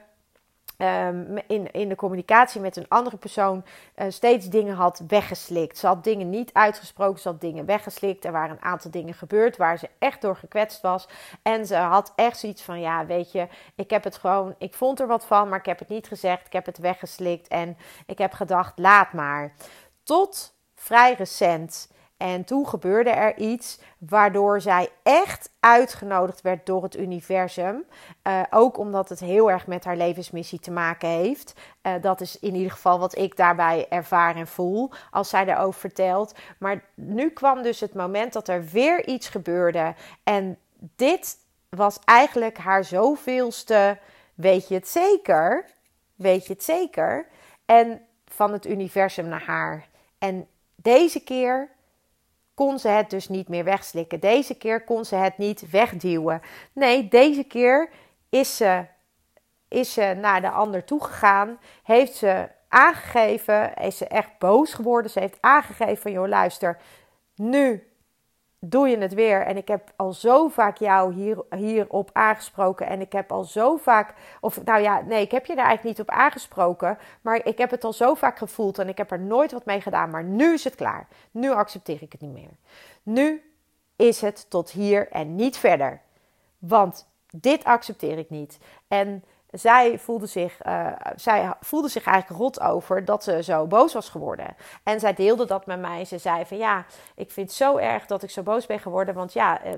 Ehm, 0.77 1.37
in, 1.47 1.71
in 1.71 1.89
de 1.89 1.95
communicatie 1.95 2.61
met 2.61 2.75
een 2.75 2.87
andere 2.87 3.17
persoon 3.17 3.63
uh, 3.95 4.05
steeds 4.09 4.49
dingen 4.49 4.75
had 4.75 5.01
weggeslikt. 5.07 5.77
Ze 5.77 5.87
had 5.87 6.03
dingen 6.03 6.29
niet 6.29 6.53
uitgesproken, 6.53 7.21
ze 7.21 7.27
had 7.27 7.41
dingen 7.41 7.65
weggeslikt. 7.65 8.25
Er 8.25 8.31
waren 8.31 8.55
een 8.55 8.63
aantal 8.63 8.91
dingen 8.91 9.13
gebeurd 9.13 9.57
waar 9.57 9.77
ze 9.77 9.89
echt 9.99 10.21
door 10.21 10.35
gekwetst 10.35 10.81
was. 10.81 11.07
En 11.41 11.65
ze 11.65 11.75
had 11.75 12.13
echt 12.15 12.37
zoiets 12.37 12.61
van: 12.61 12.79
ja, 12.79 13.05
weet 13.05 13.31
je, 13.31 13.47
ik 13.75 13.89
heb 13.89 14.03
het 14.03 14.17
gewoon, 14.17 14.55
ik 14.57 14.73
vond 14.73 14.99
er 14.99 15.07
wat 15.07 15.25
van, 15.25 15.49
maar 15.49 15.59
ik 15.59 15.65
heb 15.65 15.79
het 15.79 15.89
niet 15.89 16.07
gezegd. 16.07 16.45
Ik 16.45 16.53
heb 16.53 16.65
het 16.65 16.77
weggeslikt 16.77 17.47
en 17.47 17.77
ik 18.05 18.17
heb 18.17 18.33
gedacht: 18.33 18.79
laat 18.79 19.13
maar. 19.13 19.53
Tot 20.03 20.53
vrij 20.75 21.13
recent 21.13 21.91
en 22.17 22.43
toen 22.43 22.67
gebeurde 22.67 23.09
er 23.09 23.37
iets 23.37 23.79
waardoor 23.97 24.61
zij 24.61 24.89
echt 25.03 25.49
uitgenodigd 25.59 26.41
werd 26.41 26.65
door 26.65 26.83
het 26.83 26.97
universum. 26.97 27.85
Uh, 28.23 28.41
ook 28.49 28.77
omdat 28.77 29.09
het 29.09 29.19
heel 29.19 29.51
erg 29.51 29.67
met 29.67 29.83
haar 29.83 29.97
levensmissie 29.97 30.59
te 30.59 30.71
maken 30.71 31.09
heeft. 31.09 31.53
Uh, 31.81 31.93
dat 32.01 32.21
is 32.21 32.39
in 32.39 32.55
ieder 32.55 32.71
geval 32.71 32.99
wat 32.99 33.17
ik 33.17 33.37
daarbij 33.37 33.85
ervaar 33.89 34.35
en 34.35 34.47
voel 34.47 34.91
als 35.11 35.29
zij 35.29 35.45
daarover 35.45 35.79
vertelt. 35.79 36.35
Maar 36.57 36.83
nu 36.95 37.29
kwam 37.29 37.61
dus 37.61 37.79
het 37.79 37.93
moment 37.93 38.33
dat 38.33 38.47
er 38.47 38.65
weer 38.65 39.07
iets 39.07 39.29
gebeurde. 39.29 39.95
En 40.23 40.57
dit 40.95 41.37
was 41.69 41.99
eigenlijk 42.05 42.57
haar 42.57 42.83
zoveelste. 42.83 43.97
Weet 44.33 44.67
je 44.67 44.75
het 44.75 44.87
zeker? 44.87 45.65
Weet 46.15 46.47
je 46.47 46.53
het 46.53 46.63
zeker? 46.63 47.27
En 47.65 48.01
van 48.25 48.51
het 48.51 48.65
universum 48.65 49.27
naar 49.27 49.43
haar. 49.45 49.87
En 50.17 50.47
deze 50.75 51.23
keer 51.23 51.69
kon 52.53 52.79
ze 52.79 52.87
het 52.87 53.09
dus 53.09 53.29
niet 53.29 53.47
meer 53.47 53.63
wegslikken. 53.63 54.19
Deze 54.19 54.55
keer 54.55 54.83
kon 54.83 55.05
ze 55.05 55.15
het 55.15 55.37
niet 55.37 55.69
wegduwen. 55.69 56.41
Nee, 56.73 57.07
deze 57.07 57.43
keer 57.43 57.89
is 58.29 58.57
ze, 58.57 58.85
is 59.67 59.93
ze 59.93 60.17
naar 60.21 60.41
de 60.41 60.49
ander 60.49 60.83
toegegaan. 60.83 61.59
Heeft 61.83 62.15
ze 62.15 62.49
aangegeven, 62.67 63.73
is 63.73 63.97
ze 63.97 64.07
echt 64.07 64.37
boos 64.39 64.73
geworden. 64.73 65.11
Ze 65.11 65.19
heeft 65.19 65.37
aangegeven 65.41 65.97
van, 65.97 66.11
joh 66.11 66.27
luister, 66.27 66.77
nu 67.35 67.92
doe 68.65 68.87
je 68.87 68.97
het 68.97 69.13
weer. 69.13 69.41
En 69.41 69.57
ik 69.57 69.67
heb 69.67 69.91
al 69.95 70.13
zo 70.13 70.47
vaak 70.47 70.77
jou 70.77 71.13
hier, 71.13 71.43
hierop 71.49 72.09
aangesproken. 72.13 72.87
En 72.87 73.01
ik 73.01 73.11
heb 73.11 73.31
al 73.31 73.43
zo 73.43 73.77
vaak. 73.77 74.13
Of 74.41 74.63
nou 74.63 74.81
ja, 74.81 75.01
nee, 75.01 75.21
ik 75.21 75.31
heb 75.31 75.45
je 75.45 75.55
daar 75.55 75.65
eigenlijk 75.65 75.97
niet 75.97 76.07
op 76.07 76.15
aangesproken. 76.15 76.97
Maar 77.21 77.45
ik 77.45 77.57
heb 77.57 77.71
het 77.71 77.83
al 77.83 77.93
zo 77.93 78.13
vaak 78.13 78.37
gevoeld. 78.37 78.79
En 78.79 78.89
ik 78.89 78.97
heb 78.97 79.11
er 79.11 79.19
nooit 79.19 79.51
wat 79.51 79.65
mee 79.65 79.81
gedaan. 79.81 80.09
Maar 80.09 80.23
nu 80.23 80.53
is 80.53 80.63
het 80.63 80.75
klaar. 80.75 81.07
Nu 81.31 81.51
accepteer 81.51 82.01
ik 82.01 82.11
het 82.11 82.21
niet 82.21 82.33
meer. 82.33 82.51
Nu 83.03 83.53
is 83.95 84.21
het 84.21 84.49
tot 84.49 84.71
hier 84.71 85.09
en 85.11 85.35
niet 85.35 85.57
verder. 85.57 86.01
Want 86.57 87.07
dit 87.31 87.63
accepteer 87.63 88.17
ik 88.17 88.29
niet. 88.29 88.57
En 88.87 89.23
zij 89.53 89.99
voelde, 89.99 90.25
zich, 90.25 90.65
uh, 90.65 90.87
zij 91.15 91.53
voelde 91.59 91.87
zich 91.87 92.05
eigenlijk 92.05 92.41
rot 92.41 92.59
over 92.61 93.05
dat 93.05 93.23
ze 93.23 93.43
zo 93.43 93.65
boos 93.65 93.93
was 93.93 94.09
geworden. 94.09 94.55
En 94.83 94.99
zij 94.99 95.13
deelde 95.13 95.45
dat 95.45 95.65
met 95.65 95.79
mij. 95.79 96.05
Ze 96.05 96.17
zei 96.17 96.45
van 96.45 96.57
ja, 96.57 96.85
ik 97.15 97.31
vind 97.31 97.47
het 97.47 97.57
zo 97.57 97.77
erg 97.77 98.05
dat 98.05 98.23
ik 98.23 98.29
zo 98.29 98.43
boos 98.43 98.65
ben 98.65 98.79
geworden. 98.79 99.15
Want 99.15 99.33
ja, 99.33 99.61
eh, 99.63 99.73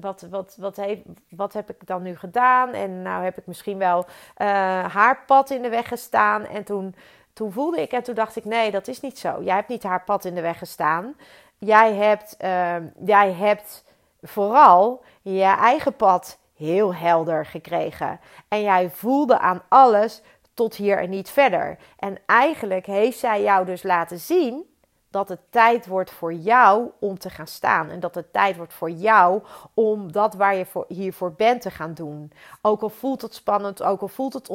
wat, 0.00 0.26
wat, 0.30 0.56
wat, 0.58 0.76
heeft, 0.76 1.02
wat 1.28 1.52
heb 1.52 1.70
ik 1.70 1.86
dan 1.86 2.02
nu 2.02 2.16
gedaan? 2.16 2.72
En 2.72 3.02
nou 3.02 3.24
heb 3.24 3.38
ik 3.38 3.46
misschien 3.46 3.78
wel 3.78 3.98
uh, 3.98 4.46
haar 4.84 5.22
pad 5.26 5.50
in 5.50 5.62
de 5.62 5.68
weg 5.68 5.88
gestaan. 5.88 6.44
En 6.44 6.64
toen, 6.64 6.94
toen 7.32 7.52
voelde 7.52 7.80
ik 7.80 7.92
en 7.92 8.02
toen 8.02 8.14
dacht 8.14 8.36
ik 8.36 8.44
nee, 8.44 8.70
dat 8.70 8.88
is 8.88 9.00
niet 9.00 9.18
zo. 9.18 9.42
Jij 9.42 9.54
hebt 9.54 9.68
niet 9.68 9.82
haar 9.82 10.04
pad 10.04 10.24
in 10.24 10.34
de 10.34 10.40
weg 10.40 10.58
gestaan. 10.58 11.16
Jij 11.58 11.94
hebt, 11.94 12.36
uh, 12.40 12.76
jij 13.04 13.32
hebt 13.32 13.84
vooral 14.22 15.02
je 15.22 15.42
eigen 15.42 15.96
pad 15.96 16.38
heel 16.56 16.94
helder 16.94 17.46
gekregen. 17.46 18.20
En 18.48 18.62
jij 18.62 18.90
voelde 18.90 19.38
aan 19.38 19.62
alles 19.68 20.22
tot 20.54 20.74
hier 20.74 20.98
en 20.98 21.10
niet 21.10 21.30
verder. 21.30 21.78
En 21.98 22.18
eigenlijk 22.26 22.86
heeft 22.86 23.18
zij 23.18 23.42
jou 23.42 23.64
dus 23.64 23.82
laten 23.82 24.18
zien 24.18 24.74
dat 25.10 25.28
het 25.28 25.40
tijd 25.50 25.86
wordt 25.86 26.10
voor 26.10 26.32
jou 26.32 26.90
om 27.00 27.18
te 27.18 27.30
gaan 27.30 27.46
staan. 27.46 27.90
En 27.90 28.00
dat 28.00 28.14
het 28.14 28.32
tijd 28.32 28.56
wordt 28.56 28.74
voor 28.74 28.90
jou 28.90 29.42
om 29.74 30.12
dat 30.12 30.34
waar 30.34 30.56
je 30.56 30.66
voor, 30.66 30.84
hiervoor 30.88 31.32
bent 31.32 31.60
te 31.60 31.70
gaan 31.70 31.94
doen. 31.94 32.32
Ook 32.62 32.82
al 32.82 32.88
voelt 32.88 33.22
het 33.22 33.34
spannend, 33.34 33.82
ook 33.82 34.00
al 34.00 34.08
voelt 34.08 34.32
het 34.32 34.48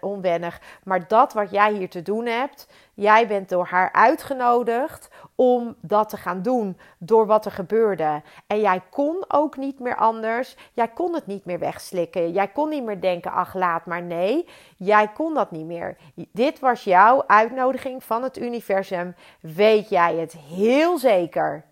onwennig. 0.00 0.60
Maar 0.84 1.08
dat 1.08 1.32
wat 1.32 1.50
jij 1.50 1.72
hier 1.72 1.90
te 1.90 2.02
doen 2.02 2.26
hebt, 2.26 2.68
jij 2.98 3.26
bent 3.26 3.48
door 3.48 3.66
haar 3.66 3.92
uitgenodigd 3.92 5.10
om 5.34 5.76
dat 5.80 6.08
te 6.08 6.16
gaan 6.16 6.42
doen 6.42 6.78
door 6.98 7.26
wat 7.26 7.44
er 7.44 7.50
gebeurde. 7.50 8.22
En 8.46 8.60
jij 8.60 8.82
kon 8.90 9.24
ook 9.28 9.56
niet 9.56 9.80
meer 9.80 9.96
anders. 9.96 10.56
Jij 10.72 10.88
kon 10.88 11.14
het 11.14 11.26
niet 11.26 11.44
meer 11.44 11.58
wegslikken. 11.58 12.32
Jij 12.32 12.48
kon 12.48 12.68
niet 12.68 12.84
meer 12.84 13.00
denken: 13.00 13.32
ach, 13.32 13.54
laat 13.54 13.86
maar. 13.86 14.02
Nee, 14.02 14.48
jij 14.76 15.08
kon 15.08 15.34
dat 15.34 15.50
niet 15.50 15.66
meer. 15.66 15.96
Dit 16.14 16.58
was 16.58 16.84
jouw 16.84 17.24
uitnodiging 17.26 18.04
van 18.04 18.22
het 18.22 18.38
universum. 18.38 19.14
Weet 19.40 19.88
jij 19.88 20.14
het 20.16 20.32
heel 20.32 20.98
zeker? 20.98 21.64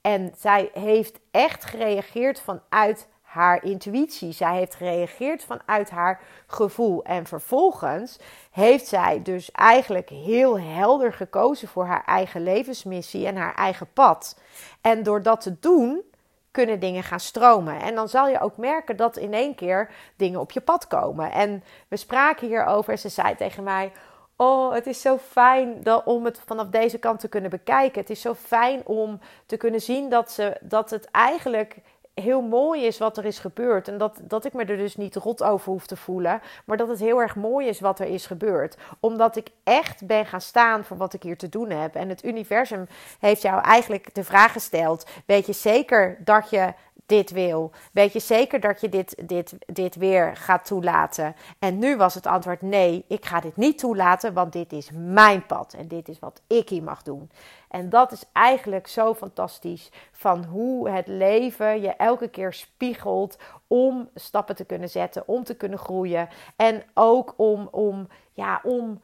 En 0.00 0.32
zij 0.36 0.70
heeft 0.72 1.20
echt 1.30 1.64
gereageerd 1.64 2.40
vanuit 2.40 3.08
haar 3.28 3.64
intuïtie. 3.64 4.32
Zij 4.32 4.56
heeft 4.56 4.74
gereageerd 4.74 5.44
vanuit 5.44 5.90
haar 5.90 6.20
gevoel. 6.46 7.04
En 7.04 7.26
vervolgens 7.26 8.18
heeft 8.50 8.86
zij 8.86 9.22
dus 9.22 9.50
eigenlijk 9.50 10.08
heel 10.08 10.60
helder 10.60 11.12
gekozen 11.12 11.68
voor 11.68 11.86
haar 11.86 12.04
eigen 12.04 12.42
levensmissie 12.42 13.26
en 13.26 13.36
haar 13.36 13.54
eigen 13.54 13.92
pad. 13.92 14.40
En 14.80 15.02
door 15.02 15.22
dat 15.22 15.40
te 15.40 15.58
doen, 15.60 16.02
kunnen 16.50 16.80
dingen 16.80 17.02
gaan 17.02 17.20
stromen. 17.20 17.80
En 17.80 17.94
dan 17.94 18.08
zal 18.08 18.28
je 18.28 18.40
ook 18.40 18.56
merken 18.56 18.96
dat 18.96 19.16
in 19.16 19.34
één 19.34 19.54
keer 19.54 19.90
dingen 20.16 20.40
op 20.40 20.50
je 20.50 20.60
pad 20.60 20.86
komen. 20.86 21.32
En 21.32 21.64
we 21.88 21.96
spraken 21.96 22.46
hierover 22.46 22.92
en 22.92 22.98
ze 22.98 23.08
zei 23.08 23.34
tegen 23.34 23.62
mij. 23.62 23.92
Oh, 24.36 24.72
het 24.72 24.86
is 24.86 25.00
zo 25.00 25.18
fijn 25.18 25.82
dat, 25.82 26.04
om 26.04 26.24
het 26.24 26.40
vanaf 26.46 26.68
deze 26.68 26.98
kant 26.98 27.20
te 27.20 27.28
kunnen 27.28 27.50
bekijken. 27.50 28.00
Het 28.00 28.10
is 28.10 28.20
zo 28.20 28.34
fijn 28.34 28.86
om 28.86 29.20
te 29.46 29.56
kunnen 29.56 29.80
zien 29.80 30.08
dat, 30.08 30.30
ze, 30.30 30.56
dat 30.60 30.90
het 30.90 31.10
eigenlijk 31.10 31.76
heel 32.22 32.40
mooi 32.40 32.86
is 32.86 32.98
wat 32.98 33.16
er 33.16 33.24
is 33.24 33.38
gebeurd. 33.38 33.88
En 33.88 33.98
dat, 33.98 34.20
dat 34.22 34.44
ik 34.44 34.52
me 34.52 34.64
er 34.64 34.76
dus 34.76 34.96
niet 34.96 35.16
rot 35.16 35.42
over 35.42 35.72
hoef 35.72 35.86
te 35.86 35.96
voelen. 35.96 36.40
Maar 36.64 36.76
dat 36.76 36.88
het 36.88 36.98
heel 36.98 37.20
erg 37.20 37.36
mooi 37.36 37.66
is 37.66 37.80
wat 37.80 38.00
er 38.00 38.06
is 38.06 38.26
gebeurd. 38.26 38.76
Omdat 39.00 39.36
ik 39.36 39.48
echt 39.64 40.06
ben 40.06 40.26
gaan 40.26 40.40
staan 40.40 40.84
voor 40.84 40.96
wat 40.96 41.14
ik 41.14 41.22
hier 41.22 41.36
te 41.36 41.48
doen 41.48 41.70
heb. 41.70 41.94
En 41.94 42.08
het 42.08 42.24
universum 42.24 42.86
heeft 43.18 43.42
jou 43.42 43.62
eigenlijk 43.62 44.14
de 44.14 44.24
vraag 44.24 44.52
gesteld: 44.52 45.08
Weet 45.26 45.46
je 45.46 45.52
zeker 45.52 46.18
dat 46.24 46.50
je 46.50 46.72
dit 47.08 47.30
wil? 47.30 47.70
Weet 47.92 48.12
je 48.12 48.20
zeker 48.20 48.60
dat 48.60 48.80
je 48.80 48.88
dit, 48.88 49.28
dit, 49.28 49.54
dit 49.66 49.96
weer 49.96 50.36
gaat 50.36 50.64
toelaten? 50.64 51.34
En 51.58 51.78
nu 51.78 51.96
was 51.96 52.14
het 52.14 52.26
antwoord 52.26 52.62
nee, 52.62 53.04
ik 53.08 53.24
ga 53.24 53.40
dit 53.40 53.56
niet 53.56 53.78
toelaten, 53.78 54.32
want 54.32 54.52
dit 54.52 54.72
is 54.72 54.90
mijn 54.92 55.46
pad 55.46 55.74
en 55.74 55.88
dit 55.88 56.08
is 56.08 56.18
wat 56.18 56.40
ik 56.46 56.68
hier 56.68 56.82
mag 56.82 57.02
doen. 57.02 57.30
En 57.68 57.88
dat 57.88 58.12
is 58.12 58.24
eigenlijk 58.32 58.86
zo 58.86 59.14
fantastisch 59.14 59.90
van 60.12 60.44
hoe 60.44 60.90
het 60.90 61.06
leven 61.06 61.80
je 61.80 61.90
elke 61.96 62.28
keer 62.28 62.52
spiegelt 62.52 63.38
om 63.66 64.08
stappen 64.14 64.56
te 64.56 64.64
kunnen 64.64 64.90
zetten, 64.90 65.28
om 65.28 65.44
te 65.44 65.54
kunnen 65.54 65.78
groeien 65.78 66.28
en 66.56 66.82
ook 66.94 67.34
om, 67.36 67.68
om, 67.70 68.08
ja, 68.32 68.60
om, 68.62 69.00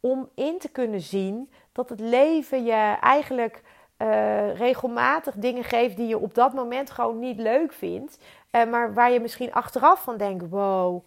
om 0.00 0.28
in 0.34 0.58
te 0.58 0.68
kunnen 0.68 1.00
zien 1.00 1.50
dat 1.72 1.88
het 1.88 2.00
leven 2.00 2.64
je 2.64 2.96
eigenlijk 3.00 3.62
uh, 4.02 4.56
regelmatig 4.56 5.34
dingen 5.34 5.64
geeft 5.64 5.96
die 5.96 6.06
je 6.06 6.18
op 6.18 6.34
dat 6.34 6.52
moment 6.52 6.90
gewoon 6.90 7.18
niet 7.18 7.38
leuk 7.38 7.72
vindt. 7.72 8.18
Uh, 8.52 8.64
maar 8.70 8.94
waar 8.94 9.10
je 9.10 9.20
misschien 9.20 9.52
achteraf 9.52 10.02
van 10.02 10.16
denkt: 10.16 10.48
wow, 10.48 11.06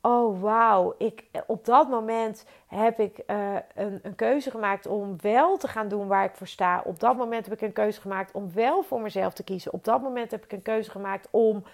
oh 0.00 0.40
wauw, 0.40 0.94
ik, 0.98 1.24
op 1.46 1.64
dat 1.64 1.88
moment 1.88 2.44
heb 2.66 3.00
ik 3.00 3.18
uh, 3.26 3.54
een, 3.74 4.00
een, 4.02 4.14
keuze 4.14 4.50
gemaakt 4.50 4.86
om 4.86 5.16
wel 5.20 5.56
te 5.56 5.68
gaan 5.68 5.88
doen 5.88 6.06
waar 6.06 6.24
ik 6.24 6.34
voor 6.34 6.46
sta. 6.46 6.82
Op 6.84 7.00
dat 7.00 7.16
moment 7.16 7.44
heb 7.44 7.54
ik 7.54 7.60
een 7.60 7.72
keuze 7.72 8.00
gemaakt 8.00 8.32
om 8.32 8.52
wel 8.54 8.82
voor 8.82 9.00
mezelf 9.00 9.32
te 9.32 9.44
kiezen. 9.44 9.72
Op 9.72 9.84
dat 9.84 10.02
moment 10.02 10.30
heb 10.30 10.44
ik 10.44 10.52
een 10.52 10.62
keuze 10.62 10.90
gemaakt 10.90 11.28
om 11.30 11.64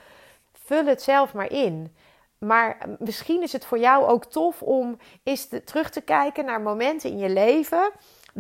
vul 0.53 0.87
het 0.87 1.03
zelf 1.03 1.35
maar 1.35 1.51
in. 1.51 1.95
maar 2.39 2.79
misschien 2.99 3.43
is 3.43 3.53
het 3.53 3.65
voor 3.65 3.79
jou 3.79 4.05
ook 4.05 4.25
tof 4.25 4.63
om 4.63 4.99
eens 5.23 5.49
terug 5.65 5.91
te 5.91 6.01
kijken 6.01 6.45
naar 6.45 6.61
momenten 6.61 7.11
in 7.11 7.19
je 7.19 7.29
leven 7.29 7.91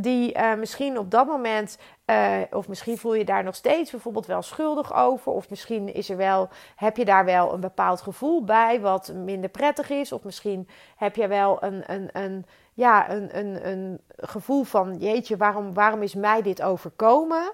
die 0.00 0.36
uh, 0.36 0.54
misschien 0.54 0.98
op 0.98 1.10
dat 1.10 1.26
moment, 1.26 1.78
uh, 2.06 2.36
of 2.50 2.68
misschien 2.68 2.98
voel 2.98 3.14
je 3.14 3.24
daar 3.24 3.44
nog 3.44 3.54
steeds 3.54 3.90
bijvoorbeeld 3.90 4.26
wel 4.26 4.42
schuldig 4.42 4.94
over, 4.94 5.32
of 5.32 5.50
misschien 5.50 5.94
is 5.94 6.10
er 6.10 6.16
wel, 6.16 6.48
heb 6.76 6.96
je 6.96 7.04
daar 7.04 7.24
wel 7.24 7.52
een 7.52 7.60
bepaald 7.60 8.00
gevoel 8.00 8.44
bij 8.44 8.80
wat 8.80 9.12
minder 9.14 9.50
prettig 9.50 9.90
is, 9.90 10.12
of 10.12 10.24
misschien 10.24 10.68
heb 10.96 11.16
je 11.16 11.28
wel 11.28 11.62
een, 11.62 11.92
een, 11.92 12.08
een, 12.12 12.46
ja, 12.74 13.10
een, 13.10 13.38
een, 13.38 13.68
een 13.68 14.00
gevoel 14.16 14.64
van, 14.64 14.96
jeetje, 14.96 15.36
waarom, 15.36 15.74
waarom 15.74 16.02
is 16.02 16.14
mij 16.14 16.42
dit 16.42 16.62
overkomen? 16.62 17.52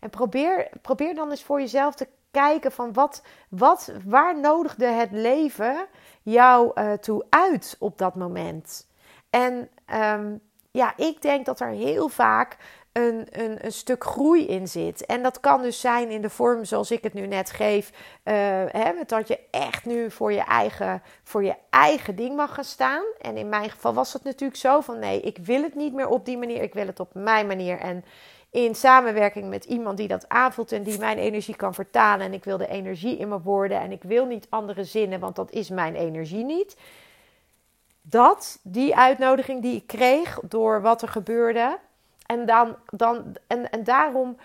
En 0.00 0.10
probeer, 0.10 0.68
probeer 0.82 1.14
dan 1.14 1.30
eens 1.30 1.44
voor 1.44 1.60
jezelf 1.60 1.94
te 1.94 2.08
kijken 2.30 2.72
van 2.72 2.92
wat, 2.92 3.22
wat, 3.48 3.92
waar 4.04 4.40
nodigde 4.40 4.86
het 4.86 5.10
leven 5.10 5.86
jou 6.22 6.70
uh, 6.74 6.92
toe 6.92 7.24
uit 7.28 7.76
op 7.78 7.98
dat 7.98 8.14
moment? 8.14 8.88
En 9.30 9.68
um, 9.94 10.40
ja, 10.76 10.92
ik 10.96 11.22
denk 11.22 11.46
dat 11.46 11.60
er 11.60 11.68
heel 11.68 12.08
vaak 12.08 12.56
een, 12.92 13.26
een, 13.30 13.64
een 13.64 13.72
stuk 13.72 14.04
groei 14.04 14.46
in 14.46 14.68
zit. 14.68 15.06
En 15.06 15.22
dat 15.22 15.40
kan 15.40 15.62
dus 15.62 15.80
zijn 15.80 16.10
in 16.10 16.22
de 16.22 16.30
vorm 16.30 16.64
zoals 16.64 16.90
ik 16.90 17.02
het 17.02 17.14
nu 17.14 17.26
net 17.26 17.50
geef. 17.50 17.90
Uh, 18.24 18.34
hè, 18.68 18.92
dat 19.06 19.28
je 19.28 19.38
echt 19.50 19.84
nu 19.84 20.10
voor 20.10 20.32
je, 20.32 20.40
eigen, 20.40 21.02
voor 21.22 21.44
je 21.44 21.54
eigen 21.70 22.16
ding 22.16 22.36
mag 22.36 22.54
gaan 22.54 22.64
staan. 22.64 23.04
En 23.20 23.36
in 23.36 23.48
mijn 23.48 23.70
geval 23.70 23.94
was 23.94 24.12
het 24.12 24.24
natuurlijk 24.24 24.60
zo 24.60 24.80
van 24.80 24.98
nee, 24.98 25.20
ik 25.20 25.38
wil 25.38 25.62
het 25.62 25.74
niet 25.74 25.92
meer 25.92 26.08
op 26.08 26.24
die 26.24 26.38
manier. 26.38 26.62
Ik 26.62 26.74
wil 26.74 26.86
het 26.86 27.00
op 27.00 27.10
mijn 27.12 27.46
manier. 27.46 27.78
En 27.78 28.04
in 28.50 28.74
samenwerking 28.74 29.48
met 29.48 29.64
iemand 29.64 29.96
die 29.96 30.08
dat 30.08 30.28
aanvoelt 30.28 30.72
en 30.72 30.82
die 30.82 30.98
mijn 30.98 31.18
energie 31.18 31.56
kan 31.56 31.74
vertalen. 31.74 32.26
En 32.26 32.32
ik 32.32 32.44
wil 32.44 32.56
de 32.56 32.68
energie 32.68 33.16
in 33.16 33.28
mijn 33.28 33.42
woorden. 33.42 33.80
En 33.80 33.92
ik 33.92 34.02
wil 34.02 34.26
niet 34.26 34.46
andere 34.50 34.84
zinnen, 34.84 35.20
want 35.20 35.36
dat 35.36 35.50
is 35.50 35.68
mijn 35.68 35.94
energie 35.94 36.44
niet 36.44 36.76
dat, 38.06 38.58
die 38.62 38.96
uitnodiging 38.96 39.62
die 39.62 39.76
ik 39.76 39.86
kreeg 39.86 40.38
door 40.42 40.80
wat 40.80 41.02
er 41.02 41.08
gebeurde. 41.08 41.78
En, 42.26 42.46
dan, 42.46 42.76
dan, 42.86 43.36
en, 43.46 43.70
en 43.70 43.84
daarom, 43.84 44.36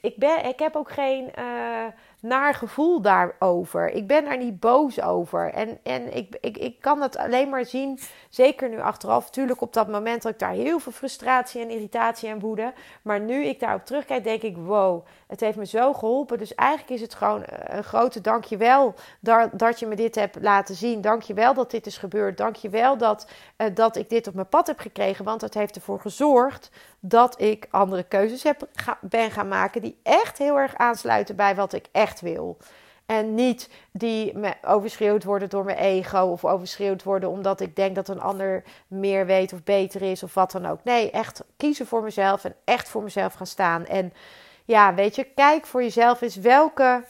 ik, 0.00 0.16
ben, 0.16 0.44
ik 0.44 0.58
heb 0.58 0.76
ook 0.76 0.90
geen 0.90 1.30
uh, 1.38 1.84
naar 2.26 2.54
gevoel 2.54 3.00
daarover. 3.00 3.90
Ik 3.90 4.06
ben 4.06 4.24
daar 4.24 4.38
niet 4.38 4.60
boos 4.60 5.00
over. 5.00 5.52
En, 5.52 5.78
en 5.82 6.16
ik, 6.16 6.36
ik, 6.40 6.56
ik 6.56 6.80
kan 6.80 7.00
het 7.02 7.16
alleen 7.16 7.48
maar 7.48 7.64
zien, 7.64 7.98
zeker 8.28 8.68
nu 8.68 8.80
achteraf. 8.80 9.24
Natuurlijk 9.24 9.60
op 9.60 9.72
dat 9.72 9.88
moment 9.88 10.22
had 10.22 10.32
ik 10.32 10.38
daar 10.38 10.52
heel 10.52 10.78
veel 10.78 10.92
frustratie 10.92 11.60
en 11.60 11.70
irritatie 11.70 12.28
en 12.28 12.38
woede. 12.38 12.72
Maar 13.02 13.20
nu 13.20 13.44
ik 13.44 13.60
daarop 13.60 13.84
terugkijk, 13.84 14.24
denk 14.24 14.42
ik, 14.42 14.56
wow, 14.56 15.06
het 15.26 15.40
heeft 15.40 15.56
me 15.56 15.66
zo 15.66 15.92
geholpen. 15.92 16.38
Dus 16.38 16.54
eigenlijk 16.54 16.90
is 16.90 17.00
het 17.00 17.14
gewoon 17.14 17.42
een 17.46 17.84
grote 17.84 18.20
dankjewel 18.20 18.94
dat, 19.20 19.50
dat 19.52 19.78
je 19.78 19.86
me 19.86 19.96
dit 19.96 20.14
hebt 20.14 20.36
laten 20.40 20.74
zien. 20.74 21.00
Dankjewel 21.00 21.54
dat 21.54 21.70
dit 21.70 21.86
is 21.86 21.98
gebeurd. 21.98 22.36
Dankjewel 22.36 22.96
dat, 22.96 23.28
uh, 23.58 23.66
dat 23.74 23.96
ik 23.96 24.08
dit 24.08 24.26
op 24.26 24.34
mijn 24.34 24.48
pad 24.48 24.66
heb 24.66 24.78
gekregen. 24.78 25.24
Want 25.24 25.40
het 25.40 25.54
heeft 25.54 25.76
ervoor 25.76 26.00
gezorgd 26.00 26.70
dat 27.08 27.40
ik 27.40 27.66
andere 27.70 28.02
keuzes 28.02 28.42
heb, 28.42 28.68
ben 29.00 29.30
gaan 29.30 29.48
maken 29.48 29.80
die 29.80 29.98
echt 30.02 30.38
heel 30.38 30.58
erg 30.58 30.74
aansluiten 30.74 31.36
bij 31.36 31.54
wat 31.54 31.72
ik 31.72 31.86
echt 31.92 32.20
wil. 32.20 32.56
En 33.06 33.34
niet 33.34 33.70
die 33.92 34.38
me 34.38 34.54
overschreeuwd 34.62 35.24
worden 35.24 35.48
door 35.48 35.64
mijn 35.64 35.76
ego 35.76 36.18
of 36.18 36.44
overschreeuwd 36.44 37.02
worden 37.02 37.30
omdat 37.30 37.60
ik 37.60 37.76
denk 37.76 37.94
dat 37.94 38.08
een 38.08 38.20
ander 38.20 38.64
meer 38.86 39.26
weet 39.26 39.52
of 39.52 39.62
beter 39.62 40.02
is 40.02 40.22
of 40.22 40.34
wat 40.34 40.50
dan 40.50 40.66
ook. 40.66 40.84
Nee, 40.84 41.10
echt 41.10 41.44
kiezen 41.56 41.86
voor 41.86 42.02
mezelf 42.02 42.44
en 42.44 42.54
echt 42.64 42.88
voor 42.88 43.02
mezelf 43.02 43.34
gaan 43.34 43.46
staan. 43.46 43.86
En 43.86 44.12
ja, 44.64 44.94
weet 44.94 45.14
je, 45.14 45.24
kijk 45.24 45.66
voor 45.66 45.82
jezelf 45.82 46.20
eens 46.20 46.36
welke 46.36 47.04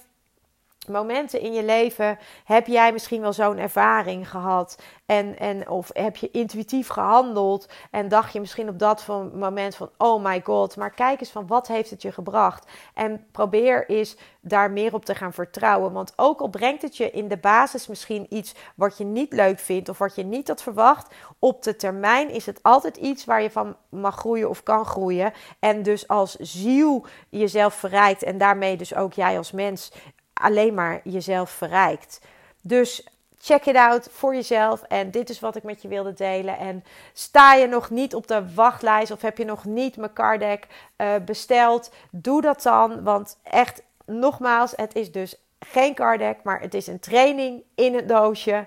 momenten 0.89 1.41
in 1.41 1.53
je 1.53 1.65
leven 1.65 2.19
heb 2.45 2.67
jij 2.67 2.93
misschien 2.93 3.21
wel 3.21 3.33
zo'n 3.33 3.59
ervaring 3.59 4.31
gehad 4.31 4.79
en, 5.07 5.39
en 5.39 5.69
of 5.69 5.91
heb 5.93 6.17
je 6.17 6.31
intuïtief 6.31 6.89
gehandeld 6.89 7.69
en 7.91 8.09
dacht 8.09 8.33
je 8.33 8.41
misschien 8.41 8.69
op 8.69 8.79
dat 8.79 9.07
moment 9.35 9.77
van 9.77 9.91
oh 9.99 10.25
my 10.25 10.41
god, 10.45 10.77
maar 10.77 10.91
kijk 10.91 11.21
eens 11.21 11.31
van 11.31 11.47
wat 11.47 11.67
heeft 11.67 11.91
het 11.91 12.03
je 12.03 12.13
gebracht? 12.13 12.67
En 12.95 13.27
probeer 13.33 13.89
eens 13.89 14.17
daar 14.41 14.71
meer 14.71 14.95
op 14.95 15.05
te 15.05 15.15
gaan 15.15 15.33
vertrouwen, 15.33 15.93
want 15.93 16.13
ook 16.17 16.41
al 16.41 16.49
brengt 16.49 16.83
het 16.83 16.97
je 16.97 17.11
in 17.11 17.29
de 17.29 17.37
basis 17.37 17.87
misschien 17.87 18.27
iets 18.29 18.55
wat 18.75 18.99
je 18.99 19.05
niet 19.05 19.33
leuk 19.33 19.59
vindt 19.59 19.89
of 19.89 19.99
wat 19.99 20.15
je 20.15 20.25
niet 20.25 20.49
had 20.49 20.63
verwacht, 20.63 21.15
op 21.39 21.63
de 21.63 21.77
termijn 21.77 22.31
is 22.31 22.47
het 22.47 22.63
altijd 22.63 22.97
iets 22.97 23.25
waar 23.25 23.43
je 23.43 23.51
van 23.51 23.77
mag 23.89 24.17
groeien 24.17 24.49
of 24.49 24.63
kan 24.63 24.85
groeien 24.85 25.33
en 25.59 25.83
dus 25.83 26.09
als 26.09 26.35
ziel 26.35 27.07
jezelf 27.29 27.75
verrijkt 27.75 28.23
en 28.23 28.39
daarmee 28.39 28.77
dus 28.77 28.95
ook 28.95 29.13
jij 29.13 29.37
als 29.37 29.53
mens 29.53 29.93
alleen 30.41 30.75
maar 30.75 31.01
jezelf 31.05 31.51
verrijkt. 31.51 32.21
Dus 32.61 33.07
check 33.41 33.65
it 33.65 33.77
out 33.77 34.09
voor 34.13 34.35
jezelf. 34.35 34.83
En 34.83 35.11
dit 35.11 35.31
is 35.31 35.41
wat 35.41 35.57
ik 35.57 35.63
met 35.63 35.83
je 35.83 35.89
wilde 35.89 36.13
delen. 36.13 36.59
En 36.59 36.85
sta 37.13 37.55
je 37.55 37.67
nog 37.67 37.91
niet 37.91 38.15
op 38.15 38.27
de 38.27 38.55
wachtlijst 38.55 39.11
of 39.11 39.23
heb 39.23 39.39
je 39.39 39.45
nog 39.45 39.65
niet 39.65 39.97
mijn 39.97 40.13
card 40.13 40.41
deck 40.41 40.67
uh, 40.97 41.15
besteld? 41.25 41.91
Doe 42.11 42.41
dat 42.41 42.63
dan. 42.63 43.03
Want 43.03 43.39
echt, 43.43 43.83
nogmaals, 44.05 44.73
het 44.77 44.95
is 44.95 45.13
dus 45.13 45.35
geen 45.59 45.95
card 45.95 46.19
deck, 46.19 46.39
maar 46.43 46.61
het 46.61 46.75
is 46.75 46.87
een 46.87 47.01
training 47.01 47.63
in 47.75 47.95
een 47.95 48.07
doosje. 48.07 48.67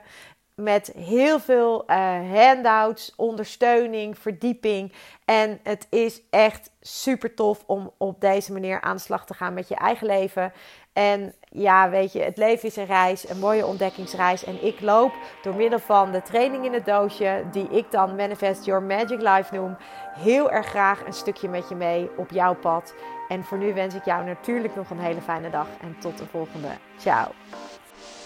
Met 0.60 0.92
heel 0.98 1.40
veel 1.40 1.84
uh, 1.88 1.96
handouts, 2.34 3.14
ondersteuning, 3.16 4.18
verdieping. 4.18 4.94
En 5.26 5.60
het 5.64 5.88
is 5.90 6.22
echt 6.30 6.72
super 6.82 7.34
tof 7.34 7.64
om 7.66 7.92
op 7.98 8.22
deze 8.22 8.54
manier 8.54 8.82
aan 8.82 8.96
de 8.96 9.02
slag 9.02 9.26
te 9.26 9.34
gaan 9.34 9.54
met 9.54 9.68
je 9.68 9.76
eigen 9.76 10.08
leven. 10.08 10.54
En 10.94 11.34
ja, 11.50 11.90
weet 11.90 12.14
je, 12.14 12.22
het 12.22 12.38
leven 12.38 12.70
is 12.70 12.76
een 12.76 12.86
reis, 12.86 13.30
een 13.30 13.40
mooie 13.40 13.66
ontdekkingsreis. 13.66 14.44
En 14.44 14.66
ik 14.66 14.82
loop 14.82 15.12
door 15.42 15.56
middel 15.56 15.80
van 15.80 16.12
de 16.12 16.22
training 16.22 16.66
in 16.66 16.74
het 16.74 16.86
doosje, 16.86 17.44
die 17.52 17.70
ik 17.70 17.92
dan 17.92 18.16
Manifest 18.16 18.66
Your 18.66 18.84
Magic 18.84 19.22
Life 19.22 19.56
noem, 19.56 19.78
heel 20.18 20.52
erg 20.52 20.66
graag 20.66 21.06
een 21.06 21.14
stukje 21.14 21.50
met 21.50 21.70
je 21.70 21.76
mee 21.76 22.10
op 22.18 22.32
jouw 22.32 22.56
pad. 22.56 22.94
En 23.28 23.44
voor 23.44 23.58
nu 23.58 23.74
wens 23.74 23.96
ik 23.96 24.06
jou 24.06 24.26
natuurlijk 24.26 24.76
nog 24.76 24.90
een 24.90 25.00
hele 25.00 25.22
fijne 25.22 25.50
dag 25.50 25.68
en 25.82 25.96
tot 26.00 26.18
de 26.18 26.26
volgende. 26.26 26.70
Ciao. 26.98 27.28